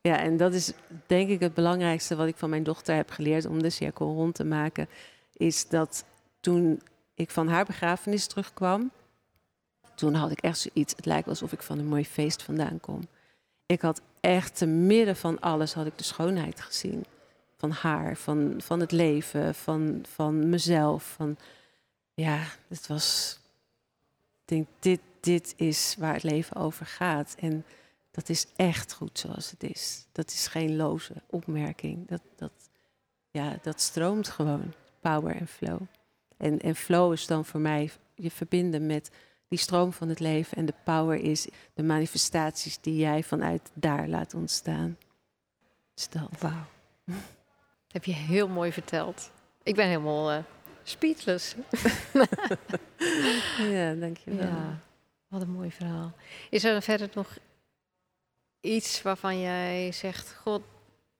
Ja, 0.00 0.18
en 0.18 0.36
dat 0.36 0.54
is 0.54 0.72
denk 1.06 1.28
ik 1.28 1.40
het 1.40 1.54
belangrijkste 1.54 2.16
wat 2.16 2.26
ik 2.26 2.36
van 2.36 2.50
mijn 2.50 2.62
dochter 2.62 2.94
heb 2.94 3.10
geleerd 3.10 3.46
om 3.46 3.62
de 3.62 3.70
cirkel 3.70 4.14
rond 4.14 4.34
te 4.34 4.44
maken. 4.44 4.88
Is 5.32 5.68
dat 5.68 6.04
toen 6.40 6.80
ik 7.14 7.30
van 7.30 7.48
haar 7.48 7.64
begrafenis 7.64 8.26
terugkwam, 8.26 8.90
toen 9.94 10.14
had 10.14 10.30
ik 10.30 10.40
echt 10.40 10.58
zoiets. 10.58 10.94
Het 10.96 11.06
lijkt 11.06 11.28
alsof 11.28 11.52
ik 11.52 11.62
van 11.62 11.78
een 11.78 11.86
mooi 11.86 12.06
feest 12.06 12.42
vandaan 12.42 12.80
kom. 12.80 13.00
Ik 13.66 13.80
had 13.80 14.00
echt 14.20 14.56
te 14.56 14.66
midden 14.66 15.16
van 15.16 15.40
alles 15.40 15.74
had 15.74 15.86
ik 15.86 15.98
de 15.98 16.04
schoonheid 16.04 16.60
gezien. 16.60 17.04
Van 17.56 17.70
haar, 17.70 18.16
van, 18.16 18.54
van 18.58 18.80
het 18.80 18.92
leven, 18.92 19.54
van, 19.54 20.04
van 20.08 20.48
mezelf. 20.48 21.04
Van, 21.04 21.36
ja, 22.14 22.42
het 22.68 22.86
was. 22.86 23.38
Ik 24.32 24.48
denk, 24.48 24.68
dit, 24.78 25.00
dit 25.20 25.54
is 25.56 25.96
waar 25.98 26.14
het 26.14 26.22
leven 26.22 26.56
over 26.56 26.86
gaat. 26.86 27.34
En 27.38 27.64
dat 28.10 28.28
is 28.28 28.46
echt 28.56 28.92
goed 28.92 29.18
zoals 29.18 29.50
het 29.50 29.62
is. 29.62 30.06
Dat 30.12 30.30
is 30.30 30.46
geen 30.46 30.76
loze 30.76 31.12
opmerking. 31.26 32.08
Dat, 32.08 32.22
dat, 32.36 32.52
ja, 33.30 33.58
dat 33.62 33.80
stroomt 33.80 34.28
gewoon. 34.28 34.72
Power 35.00 35.36
en 35.36 35.48
flow. 35.48 35.80
En, 36.36 36.60
en 36.60 36.74
flow 36.74 37.12
is 37.12 37.26
dan 37.26 37.44
voor 37.44 37.60
mij 37.60 37.90
je 38.14 38.30
verbinden 38.30 38.86
met 38.86 39.10
die 39.48 39.58
stroom 39.58 39.92
van 39.92 40.08
het 40.08 40.20
leven. 40.20 40.56
En 40.56 40.66
de 40.66 40.74
power 40.84 41.20
is 41.20 41.48
de 41.74 41.82
manifestaties 41.82 42.78
die 42.80 42.96
jij 42.96 43.22
vanuit 43.22 43.70
daar 43.74 44.08
laat 44.08 44.34
ontstaan. 44.34 44.98
Dus 45.94 46.08
dat. 46.08 46.28
Wauw. 46.38 46.64
Heb 47.94 48.04
je 48.04 48.12
heel 48.12 48.48
mooi 48.48 48.72
verteld. 48.72 49.30
Ik 49.62 49.74
ben 49.74 49.86
helemaal 49.86 50.32
uh, 50.32 50.38
speechless. 50.82 51.54
ja, 53.76 53.94
dankjewel. 53.94 54.46
Ja, 54.46 54.80
wat 55.28 55.42
een 55.42 55.52
mooi 55.52 55.70
verhaal. 55.70 56.12
Is 56.50 56.64
er 56.64 56.82
verder 56.82 57.08
nog 57.14 57.38
iets 58.60 59.02
waarvan 59.02 59.40
jij 59.40 59.92
zegt... 59.92 60.34
God, 60.34 60.62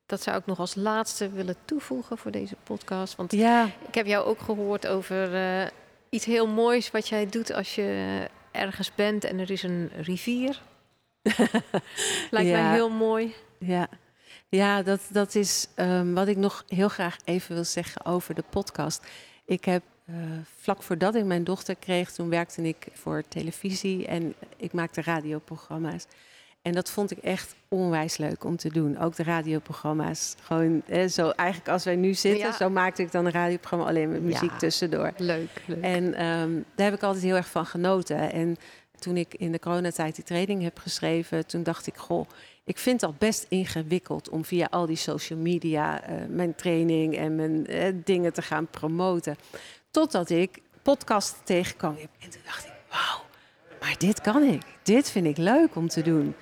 dat 0.06 0.22
zou 0.22 0.38
ik 0.38 0.46
nog 0.46 0.58
als 0.58 0.74
laatste 0.74 1.30
willen 1.30 1.56
toevoegen 1.64 2.18
voor 2.18 2.30
deze 2.30 2.56
podcast. 2.62 3.16
Want 3.16 3.32
ja. 3.32 3.70
ik 3.88 3.94
heb 3.94 4.06
jou 4.06 4.26
ook 4.26 4.40
gehoord 4.40 4.86
over 4.86 5.34
uh, 5.34 5.66
iets 6.08 6.24
heel 6.24 6.46
moois 6.46 6.90
wat 6.90 7.08
jij 7.08 7.26
doet 7.26 7.52
als 7.52 7.74
je 7.74 8.28
ergens 8.50 8.94
bent 8.94 9.24
en 9.24 9.38
er 9.38 9.50
is 9.50 9.62
een 9.62 9.90
rivier. 9.96 10.62
Lijkt 12.30 12.50
mij 12.50 12.72
heel 12.72 12.90
mooi. 12.90 13.34
Ja, 13.58 13.88
ja 14.48 14.82
dat, 14.82 15.00
dat 15.10 15.34
is 15.34 15.68
um, 15.76 16.14
wat 16.14 16.28
ik 16.28 16.36
nog 16.36 16.64
heel 16.68 16.88
graag 16.88 17.16
even 17.24 17.54
wil 17.54 17.64
zeggen 17.64 18.04
over 18.04 18.34
de 18.34 18.44
podcast. 18.50 19.06
Ik 19.44 19.64
heb 19.64 19.82
uh, 20.10 20.16
vlak 20.60 20.82
voordat 20.82 21.14
ik 21.14 21.24
mijn 21.24 21.44
dochter 21.44 21.76
kreeg, 21.76 22.12
toen 22.12 22.28
werkte 22.28 22.62
ik 22.62 22.86
voor 22.92 23.22
televisie 23.28 24.06
en 24.06 24.34
ik 24.56 24.72
maakte 24.72 25.02
radioprogramma's. 25.02 26.06
En 26.64 26.72
dat 26.72 26.90
vond 26.90 27.10
ik 27.10 27.18
echt 27.18 27.54
onwijs 27.68 28.16
leuk 28.16 28.44
om 28.44 28.56
te 28.56 28.68
doen. 28.68 28.98
Ook 28.98 29.16
de 29.16 29.22
radioprogramma's. 29.22 30.34
Gewoon 30.42 30.82
hè, 30.86 31.08
zo 31.08 31.30
eigenlijk 31.30 31.70
als 31.70 31.84
wij 31.84 31.96
nu 31.96 32.14
zitten, 32.14 32.52
zo 32.52 32.70
maakte 32.70 33.02
ik 33.02 33.12
dan 33.12 33.24
een 33.24 33.32
radioprogramma 33.32 33.86
alleen 33.86 34.10
met 34.10 34.22
muziek 34.22 34.58
tussendoor. 34.58 35.12
Leuk, 35.16 35.62
leuk. 35.66 35.82
En 35.82 36.14
ehm, 36.14 36.52
daar 36.74 36.86
heb 36.86 36.94
ik 36.94 37.02
altijd 37.02 37.24
heel 37.24 37.36
erg 37.36 37.48
van 37.48 37.66
genoten. 37.66 38.32
En 38.32 38.56
toen 38.98 39.16
ik 39.16 39.34
in 39.34 39.52
de 39.52 39.58
coronatijd 39.58 40.14
die 40.14 40.24
training 40.24 40.62
heb 40.62 40.78
geschreven, 40.78 41.46
toen 41.46 41.62
dacht 41.62 41.86
ik, 41.86 41.96
goh, 41.96 42.28
ik 42.64 42.78
vind 42.78 43.02
al 43.02 43.14
best 43.18 43.46
ingewikkeld 43.48 44.28
om 44.28 44.44
via 44.44 44.66
al 44.70 44.86
die 44.86 44.96
social 44.96 45.38
media 45.38 46.10
uh, 46.10 46.16
mijn 46.28 46.54
training 46.54 47.16
en 47.16 47.34
mijn 47.34 47.70
uh, 47.70 47.84
dingen 48.04 48.32
te 48.32 48.42
gaan 48.42 48.66
promoten. 48.66 49.36
Totdat 49.90 50.30
ik 50.30 50.58
podcast 50.82 51.36
tegenkwam. 51.44 51.96
En 52.20 52.30
toen 52.30 52.42
dacht 52.44 52.64
ik, 52.64 52.72
wauw, 52.90 53.24
maar 53.80 53.94
dit 53.98 54.20
kan 54.20 54.42
ik. 54.42 54.62
Dit 54.82 55.10
vind 55.10 55.26
ik 55.26 55.36
leuk 55.36 55.76
om 55.76 55.88
te 55.88 56.02
doen. 56.02 56.34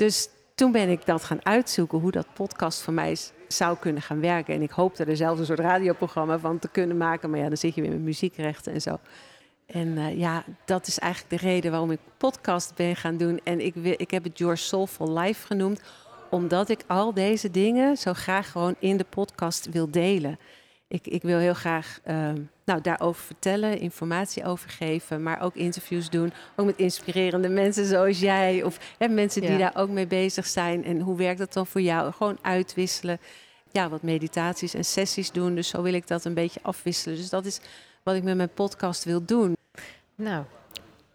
Dus 0.00 0.28
toen 0.54 0.72
ben 0.72 0.88
ik 0.88 1.06
dat 1.06 1.24
gaan 1.24 1.44
uitzoeken 1.44 1.98
hoe 1.98 2.10
dat 2.10 2.26
podcast 2.34 2.82
voor 2.82 2.92
mij 2.92 3.16
zou 3.48 3.76
kunnen 3.78 4.02
gaan 4.02 4.20
werken. 4.20 4.54
En 4.54 4.62
ik 4.62 4.70
hoopte 4.70 5.04
er 5.04 5.16
zelfs 5.16 5.40
een 5.40 5.46
soort 5.46 5.58
radioprogramma 5.58 6.38
van 6.38 6.58
te 6.58 6.68
kunnen 6.68 6.96
maken. 6.96 7.30
Maar 7.30 7.38
ja, 7.38 7.48
dan 7.48 7.56
zit 7.56 7.74
je 7.74 7.80
weer 7.80 7.90
met 7.90 8.00
muziekrechten 8.00 8.72
en 8.72 8.80
zo. 8.80 8.98
En 9.66 9.88
uh, 9.88 10.18
ja, 10.18 10.44
dat 10.64 10.86
is 10.86 10.98
eigenlijk 10.98 11.42
de 11.42 11.48
reden 11.48 11.70
waarom 11.70 11.90
ik 11.90 11.98
podcast 12.16 12.74
ben 12.74 12.96
gaan 12.96 13.16
doen. 13.16 13.40
En 13.44 13.60
ik, 13.60 13.74
ik 13.74 14.10
heb 14.10 14.24
het 14.24 14.38
Your 14.38 14.56
Soulful 14.56 15.18
Life 15.18 15.46
genoemd, 15.46 15.80
omdat 16.30 16.68
ik 16.68 16.84
al 16.86 17.14
deze 17.14 17.50
dingen 17.50 17.96
zo 17.96 18.12
graag 18.12 18.50
gewoon 18.50 18.74
in 18.78 18.96
de 18.96 19.06
podcast 19.08 19.68
wil 19.70 19.90
delen. 19.90 20.38
Ik, 20.90 21.06
ik 21.06 21.22
wil 21.22 21.38
heel 21.38 21.54
graag 21.54 22.00
uh, 22.06 22.30
nou, 22.64 22.80
daarover 22.80 23.22
vertellen, 23.24 23.78
informatie 23.78 24.44
over 24.44 24.70
geven, 24.70 25.22
maar 25.22 25.40
ook 25.40 25.54
interviews 25.54 26.10
doen. 26.10 26.32
Ook 26.56 26.66
met 26.66 26.76
inspirerende 26.76 27.48
mensen 27.48 27.86
zoals 27.86 28.20
jij. 28.20 28.62
Of 28.62 28.94
hè, 28.98 29.08
mensen 29.08 29.40
die 29.40 29.58
daar 29.58 29.76
ook 29.76 29.88
mee 29.88 30.06
bezig 30.06 30.46
zijn. 30.46 30.84
En 30.84 31.00
hoe 31.00 31.16
werkt 31.16 31.38
dat 31.38 31.52
dan 31.52 31.66
voor 31.66 31.80
jou? 31.80 32.12
Gewoon 32.12 32.38
uitwisselen. 32.42 33.18
Ja, 33.70 33.88
wat 33.88 34.02
meditaties 34.02 34.74
en 34.74 34.84
sessies 34.84 35.30
doen. 35.30 35.54
Dus 35.54 35.68
zo 35.68 35.82
wil 35.82 35.94
ik 35.94 36.06
dat 36.06 36.24
een 36.24 36.34
beetje 36.34 36.60
afwisselen. 36.62 37.16
Dus 37.16 37.28
dat 37.28 37.44
is 37.44 37.60
wat 38.02 38.14
ik 38.14 38.22
met 38.22 38.36
mijn 38.36 38.54
podcast 38.54 39.04
wil 39.04 39.24
doen. 39.24 39.56
Nou, 40.14 40.44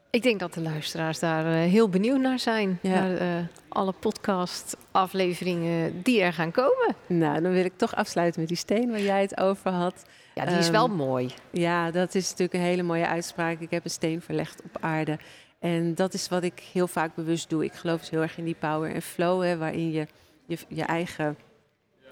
ik 0.09 0.23
denk 0.23 0.39
dat 0.39 0.53
de 0.53 0.61
luisteraars 0.61 1.19
daar 1.19 1.45
uh, 1.45 1.71
heel 1.71 1.89
benieuwd 1.89 2.19
naar 2.19 2.39
zijn. 2.39 2.79
Ja. 2.81 2.89
Naar 2.89 3.11
uh, 3.11 3.45
alle 3.75 3.93
podcast-afleveringen 3.99 6.01
die 6.01 6.21
er 6.21 6.33
gaan 6.33 6.51
komen. 6.51 6.95
Nou, 7.07 7.41
dan 7.41 7.51
wil 7.51 7.65
ik 7.65 7.77
toch 7.77 7.95
afsluiten 7.95 8.39
met 8.39 8.49
die 8.49 8.57
steen 8.57 8.89
waar 8.89 9.01
jij 9.01 9.21
het 9.21 9.39
over 9.39 9.71
had. 9.71 10.05
Ja, 10.33 10.45
die 10.45 10.57
is 10.57 10.69
wel 10.69 10.85
ehm, 10.85 10.95
mooi. 10.95 11.33
Ja, 11.51 11.91
dat 11.91 12.15
is 12.15 12.29
natuurlijk 12.29 12.53
een 12.53 12.69
hele 12.69 12.83
mooie 12.83 13.07
uitspraak. 13.07 13.59
Ik 13.59 13.71
heb 13.71 13.83
een 13.83 13.89
steen 13.89 14.21
verlegd 14.21 14.61
op 14.63 14.77
aarde. 14.79 15.19
En 15.59 15.95
dat 15.95 16.13
is 16.13 16.29
wat 16.29 16.43
ik 16.43 16.63
heel 16.73 16.87
vaak 16.87 17.15
bewust 17.15 17.49
doe. 17.49 17.63
Ik 17.63 17.73
geloof 17.73 17.99
dus 17.99 18.09
heel 18.09 18.21
erg 18.21 18.37
in 18.37 18.45
die 18.45 18.55
power 18.59 18.93
en 18.93 19.01
flow, 19.01 19.43
hè, 19.43 19.57
waarin 19.57 19.91
je, 19.91 20.07
je 20.45 20.57
je 20.67 20.83
eigen 20.83 21.37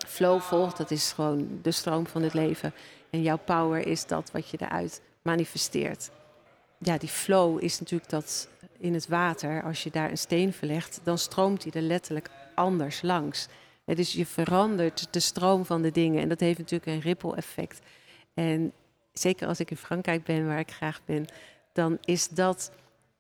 flow 0.07 0.39
volgt. 0.39 0.77
Dat 0.77 0.91
is 0.91 1.11
gewoon 1.11 1.59
de 1.61 1.71
stroom 1.71 2.07
van 2.07 2.21
het 2.21 2.33
leven. 2.33 2.73
En 3.09 3.21
jouw 3.21 3.39
power 3.45 3.87
is 3.87 4.05
dat 4.05 4.31
wat 4.31 4.49
je 4.49 4.57
eruit 4.61 5.01
manifesteert 5.21 6.09
ja, 6.83 6.97
die 6.97 7.09
flow 7.09 7.63
is 7.63 7.79
natuurlijk 7.79 8.09
dat 8.09 8.47
in 8.77 8.93
het 8.93 9.07
water, 9.07 9.63
als 9.63 9.83
je 9.83 9.91
daar 9.91 10.09
een 10.09 10.17
steen 10.17 10.53
verlegt, 10.53 10.99
dan 11.03 11.17
stroomt 11.17 11.63
die 11.63 11.71
er 11.71 11.81
letterlijk 11.81 12.29
anders 12.55 13.01
langs. 13.01 13.47
dus 13.85 14.13
je 14.13 14.25
verandert 14.25 15.07
de 15.13 15.19
stroom 15.19 15.65
van 15.65 15.81
de 15.81 15.91
dingen 15.91 16.21
en 16.21 16.29
dat 16.29 16.39
heeft 16.39 16.57
natuurlijk 16.57 16.91
een 16.91 17.01
ripple 17.01 17.35
effect. 17.35 17.79
En 18.33 18.71
zeker 19.13 19.47
als 19.47 19.59
ik 19.59 19.71
in 19.71 19.77
Frankrijk 19.77 20.23
ben, 20.23 20.47
waar 20.47 20.59
ik 20.59 20.71
graag 20.71 21.01
ben, 21.05 21.25
dan 21.73 21.97
is 22.01 22.27
dat 22.27 22.71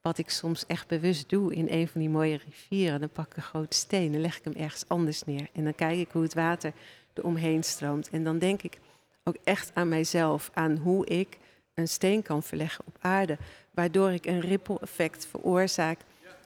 wat 0.01 0.17
ik 0.17 0.29
soms 0.29 0.65
echt 0.65 0.87
bewust 0.87 1.29
doe 1.29 1.53
in 1.53 1.67
een 1.69 1.87
van 1.87 2.01
die 2.01 2.09
mooie 2.09 2.39
rivieren. 2.45 2.99
Dan 2.99 3.09
pak 3.09 3.25
ik 3.25 3.37
een 3.37 3.43
grote 3.43 3.77
steen 3.77 4.13
en 4.13 4.21
leg 4.21 4.37
ik 4.37 4.43
hem 4.43 4.53
ergens 4.53 4.87
anders 4.87 5.23
neer. 5.23 5.47
En 5.53 5.63
dan 5.63 5.75
kijk 5.75 5.99
ik 5.99 6.09
hoe 6.11 6.21
het 6.21 6.33
water 6.33 6.73
er 7.13 7.23
omheen 7.23 7.63
stroomt. 7.63 8.09
En 8.09 8.23
dan 8.23 8.39
denk 8.39 8.61
ik 8.61 8.79
ook 9.23 9.37
echt 9.43 9.71
aan 9.73 9.89
mijzelf, 9.89 10.49
aan 10.53 10.77
hoe 10.77 11.05
ik 11.05 11.37
een 11.73 11.87
steen 11.87 12.21
kan 12.21 12.43
verleggen 12.43 12.85
op 12.87 12.95
aarde, 12.99 13.37
waardoor 13.71 14.11
ik 14.11 14.25
een 14.25 14.39
ripple 14.39 14.79
effect 14.79 15.25
veroorzaak 15.25 15.99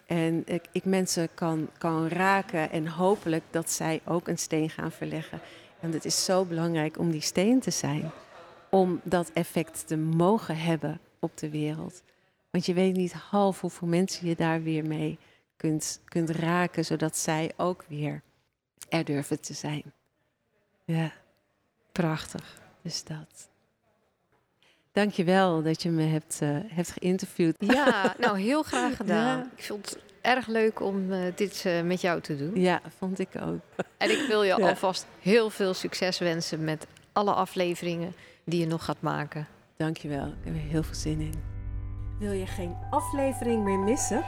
en 0.08 0.44
ik, 0.46 0.68
ik, 0.72 0.86
mensen 0.86 1.30
kan, 1.34 1.70
kan 1.78 2.08
raken 2.08 2.72
en 2.72 2.88
hopelijk 2.88 3.44
dat 3.50 3.72
zij 3.72 4.02
ook 4.06 4.28
een 4.28 4.38
steen 4.38 4.70
gaan 4.70 4.92
verleggen. 4.92 5.40
En 5.80 5.92
het 5.92 6.06
is 6.06 6.26
zo 6.26 6.46
belangrijk 6.46 7.00
om 7.00 7.12
die 7.12 7.22
steen 7.22 7.60
te 7.60 7.72
zijn, 7.72 8.12
om 8.70 9.02
dat 9.04 9.32
effect 9.34 9.88
te 9.88 9.98
mogen 9.98 10.58
hebben 10.58 11.00
op 11.20 11.38
de 11.38 11.50
wereld. 11.50 12.02
Want 12.50 12.66
je 12.66 12.74
weet 12.74 12.96
niet 12.96 13.13
half 13.13 13.62
hoeveel 13.62 13.88
mensen 13.88 14.28
je 14.28 14.36
daar 14.36 14.63
weer 14.63 14.86
mee 14.86 15.18
kunt, 15.58 16.02
kunt 16.06 16.30
raken, 16.30 16.86
zodat 16.86 17.18
zij 17.18 17.52
ook 17.58 17.86
weer 17.88 18.22
er 18.90 19.06
durven 19.06 19.42
te 19.42 19.54
zijn. 19.54 19.84
Ja, 20.86 21.12
prachtig. 21.92 22.62
Dus 22.82 23.04
dat. 23.04 23.50
Dankjewel 24.98 25.62
dat 25.62 25.82
je 25.82 25.90
me 25.90 26.04
hebt, 26.04 26.40
uh, 26.44 26.50
hebt 26.68 26.92
geïnterviewd. 26.92 27.56
Ja, 27.60 28.14
nou 28.20 28.40
heel 28.40 28.64
graag 28.64 28.96
gedaan. 28.96 29.52
Ik 29.56 29.64
vond 29.64 29.86
het 29.90 30.00
erg 30.22 30.48
leuk 30.48 30.82
om 30.82 31.12
uh, 31.12 31.20
dit 31.36 31.64
uh, 31.68 31.82
met 31.82 32.02
jou 32.02 32.22
te 32.22 32.38
doen. 32.38 32.62
Ja, 32.62 32.82
vond 32.98 33.20
ik 33.20 33.30
ook. 33.42 33.60
En 33.98 34.12
ik 34.12 34.28
wil 34.28 34.44
je 34.44 34.56
ja. 34.58 34.68
alvast 34.68 35.06
heel 35.22 35.50
veel 35.50 35.74
succes 35.74 36.20
wensen 36.20 36.64
met 36.64 36.88
alle 37.14 37.34
afleveringen 37.34 38.14
die 38.44 38.60
je 38.60 38.68
nog 38.68 38.86
gaat 38.86 39.02
maken. 39.02 39.48
Dankjewel, 39.76 40.26
ik 40.26 40.34
heb 40.44 40.54
er 40.54 40.60
heel 40.60 40.84
veel 40.84 40.96
zin 40.96 41.20
in. 41.20 41.34
Wil 42.20 42.32
je 42.32 42.48
geen 42.48 42.76
aflevering 42.90 43.64
meer 43.64 43.80
missen? 43.80 44.24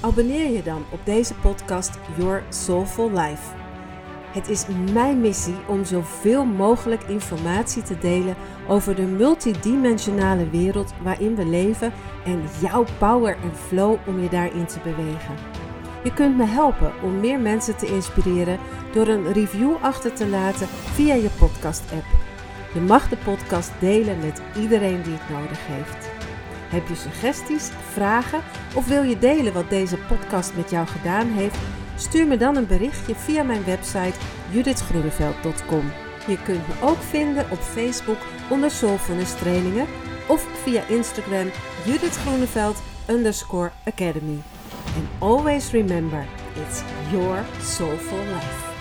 Abonneer 0.00 0.50
je 0.50 0.62
dan 0.62 0.84
op 0.92 1.00
deze 1.04 1.34
podcast 1.34 1.98
Your 2.18 2.42
Soulful 2.48 3.10
Life. 3.10 3.65
Het 4.36 4.48
is 4.48 4.64
mijn 4.92 5.20
missie 5.20 5.56
om 5.66 5.84
zoveel 5.84 6.44
mogelijk 6.44 7.02
informatie 7.02 7.82
te 7.82 7.98
delen 7.98 8.36
over 8.68 8.94
de 8.94 9.02
multidimensionale 9.02 10.50
wereld 10.50 10.92
waarin 11.02 11.34
we 11.34 11.46
leven 11.46 11.92
en 12.24 12.42
jouw 12.60 12.84
power 12.98 13.36
en 13.42 13.56
flow 13.56 13.96
om 14.06 14.22
je 14.22 14.28
daarin 14.28 14.66
te 14.66 14.78
bewegen. 14.84 15.34
Je 16.02 16.12
kunt 16.12 16.36
me 16.36 16.44
helpen 16.44 16.92
om 17.02 17.20
meer 17.20 17.40
mensen 17.40 17.76
te 17.76 17.86
inspireren 17.86 18.58
door 18.92 19.06
een 19.06 19.32
review 19.32 19.74
achter 19.80 20.12
te 20.12 20.28
laten 20.28 20.66
via 20.68 21.14
je 21.14 21.30
podcast-app. 21.38 22.06
Je 22.74 22.80
mag 22.80 23.08
de 23.08 23.16
podcast 23.16 23.70
delen 23.78 24.18
met 24.18 24.42
iedereen 24.56 25.02
die 25.02 25.14
het 25.18 25.30
nodig 25.30 25.58
heeft. 25.66 26.08
Heb 26.68 26.88
je 26.88 26.94
suggesties, 26.94 27.70
vragen 27.92 28.40
of 28.74 28.88
wil 28.88 29.02
je 29.02 29.18
delen 29.18 29.52
wat 29.52 29.70
deze 29.70 29.96
podcast 29.96 30.56
met 30.56 30.70
jou 30.70 30.86
gedaan 30.86 31.26
heeft? 31.26 31.58
Stuur 31.96 32.26
me 32.26 32.36
dan 32.36 32.56
een 32.56 32.66
berichtje 32.66 33.14
via 33.14 33.42
mijn 33.42 33.64
website 33.64 34.18
judithgroeneveld.com. 34.50 35.92
Je 36.26 36.42
kunt 36.42 36.68
me 36.68 36.74
ook 36.82 36.98
vinden 37.00 37.50
op 37.50 37.58
Facebook 37.58 38.18
onder 38.50 38.70
Soulfulness 38.70 39.34
Trainingen 39.34 39.86
of 40.28 40.46
via 40.62 40.82
Instagram 40.88 41.50
Judith 41.84 42.16
Groeneveld 42.16 42.82
underscore 43.08 43.70
Academy. 43.84 44.42
And 44.96 45.08
always 45.18 45.70
remember, 45.70 46.26
it's 46.54 46.82
your 47.10 47.44
soulful 47.60 48.18
life. 48.18 48.75